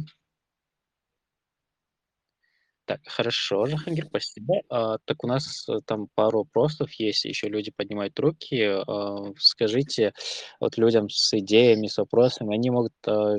Так, 2.87 3.01
хорошо, 3.05 3.67
Жахангир, 3.67 4.07
спасибо. 4.07 4.63
А, 4.69 4.99
так 5.05 5.25
у 5.25 5.27
нас 5.27 5.69
э, 5.69 5.81
там 5.85 6.07
пару 6.15 6.39
вопросов 6.39 6.93
есть, 6.93 7.25
еще 7.25 7.49
люди 7.49 7.73
поднимают 7.75 8.19
руки. 8.21 8.63
А, 8.63 9.33
скажите, 9.39 10.13
вот 10.61 10.79
людям 10.79 11.11
с 11.11 11.37
идеями, 11.37 11.89
с 11.89 11.99
вопросами, 11.99 12.55
они 12.55 12.71
могут, 12.71 12.93
а, 13.09 13.39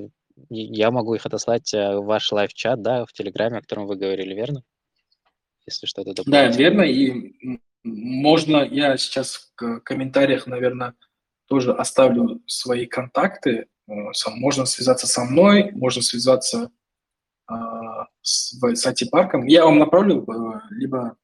я 0.50 0.92
могу 0.92 1.16
их 1.16 1.26
отослать 1.26 1.72
в 1.72 2.02
ваш 2.02 2.30
лайв-чат, 2.34 2.82
да, 2.82 3.06
в 3.06 3.14
Телеграме, 3.14 3.60
о 3.60 3.62
котором 3.62 3.88
вы 3.88 3.96
говорили, 3.96 4.34
верно? 4.34 4.64
Если 5.66 5.88
что-то. 5.88 6.24
Да, 6.26 6.48
верно, 6.50 6.82
и 6.82 7.60
можно, 7.88 8.58
я 8.64 8.98
сейчас 8.98 9.52
в 9.56 9.80
комментариях, 9.82 10.48
наверное, 10.48 10.94
тоже 11.48 11.74
оставлю 11.74 12.42
свои 12.46 12.86
контакты. 12.86 13.68
Э, 13.90 13.94
можно 14.36 14.66
связаться 14.66 15.08
со 15.08 15.24
мной, 15.24 15.72
можно 15.72 16.02
связаться 16.02 16.70
э, 17.50 17.54
с, 18.22 18.54
с 18.60 18.86
IT-парком. 18.86 19.46
Я 19.48 19.66
вам 19.66 19.80
направлю, 19.80 20.24
э, 20.24 20.60
либо 20.72 21.18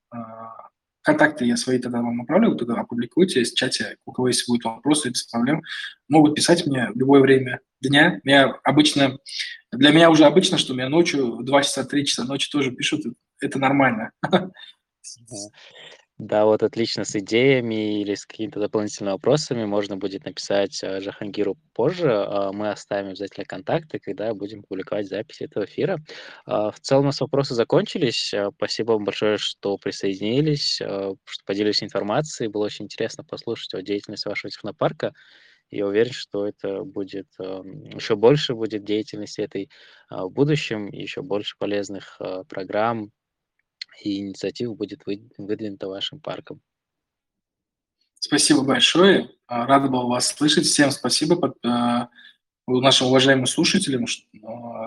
контакты 1.04 1.44
я 1.46 1.58
свои 1.58 1.80
тогда 1.80 2.02
вам 2.02 2.18
направлю, 2.18 2.56
туда 2.56 2.76
опубликуйте 2.76 3.44
в 3.44 3.54
чате, 3.54 3.98
у 4.06 4.14
кого 4.14 4.30
есть 4.30 4.48
будут 4.48 4.64
вопросы, 4.64 5.10
без 5.10 5.24
проблем. 5.24 5.62
Могут 6.08 6.36
писать 6.36 6.66
мне 6.66 6.90
в 6.92 6.98
любое 6.98 7.20
время 7.22 7.60
дня. 7.82 8.22
Я 8.24 8.58
обычно, 8.64 9.20
для 9.72 9.92
меня 9.92 10.10
уже 10.10 10.24
обычно, 10.24 10.58
что 10.58 10.74
меня 10.74 10.88
ночью, 10.88 11.36
в 11.36 11.44
2 11.44 11.64
часа, 11.64 11.84
3 11.84 12.06
часа 12.06 12.24
ночи 12.24 12.50
тоже 12.50 12.72
пишут, 12.72 13.02
это 13.42 13.60
нормально. 13.60 14.12
Да, 16.26 16.46
вот 16.46 16.64
отлично 16.64 17.04
с 17.04 17.18
идеями 17.18 18.00
или 18.02 18.16
с 18.16 18.26
какими-то 18.26 18.62
дополнительными 18.62 19.12
вопросами 19.12 19.66
можно 19.66 19.98
будет 19.98 20.24
написать 20.24 20.82
э, 20.82 21.02
Жахангиру 21.02 21.58
позже. 21.74 22.10
А 22.14 22.54
мы 22.54 22.70
оставим 22.70 23.10
обязательно 23.10 23.46
контакты, 23.46 24.00
когда 24.00 24.34
будем 24.34 24.64
публиковать 24.64 25.10
запись 25.10 25.42
этого 25.42 25.66
эфира. 25.66 26.00
А, 26.46 26.72
в 26.72 26.80
целом 26.80 27.04
у 27.04 27.06
нас 27.08 27.20
вопросы 27.20 27.56
закончились. 27.56 28.34
А, 28.34 28.52
спасибо 28.56 28.94
вам 28.94 29.04
большое, 29.04 29.38
что 29.38 29.78
присоединились, 29.78 30.76
что 30.76 31.18
поделились 31.46 31.84
информацией. 31.84 32.48
Было 32.48 32.66
очень 32.66 32.86
интересно 32.86 33.26
послушать 33.26 33.74
о 33.74 33.82
деятельности 33.82 34.30
вашего 34.30 34.50
технопарка. 34.50 35.12
Я 35.72 35.88
уверен, 35.88 36.14
что 36.14 36.48
это 36.48 36.84
будет 36.84 37.28
еще 37.40 38.16
больше 38.16 38.54
будет 38.54 38.86
деятельности 38.86 39.42
этой 39.42 39.70
в 40.10 40.30
будущем, 40.30 40.88
еще 40.88 41.22
больше 41.24 41.56
полезных 41.58 42.22
программ 42.48 43.10
и 44.02 44.20
инициатив 44.20 44.76
будет 44.76 45.02
выдвинуто 45.06 45.88
вашим 45.88 46.20
парком. 46.20 46.62
Спасибо 48.20 48.64
большое. 48.64 49.30
Рада 49.48 49.90
был 49.90 50.08
вас 50.08 50.28
слышать. 50.28 50.66
Всем 50.66 50.92
спасибо 50.92 51.54
нашим 52.68 53.08
уважаемым 53.08 53.46
слушателям 53.46 54.06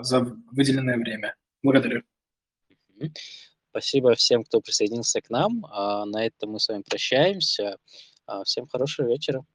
за 0.01 0.21
выделенное 0.51 0.97
время. 0.97 1.35
Благодарю. 1.61 2.01
Спасибо 3.69 4.15
всем, 4.15 4.43
кто 4.43 4.59
присоединился 4.59 5.21
к 5.21 5.29
нам. 5.29 5.61
На 5.61 6.25
этом 6.25 6.51
мы 6.51 6.59
с 6.59 6.67
вами 6.67 6.81
прощаемся. 6.81 7.77
Всем 8.43 8.67
хорошего 8.67 9.07
вечера. 9.07 9.45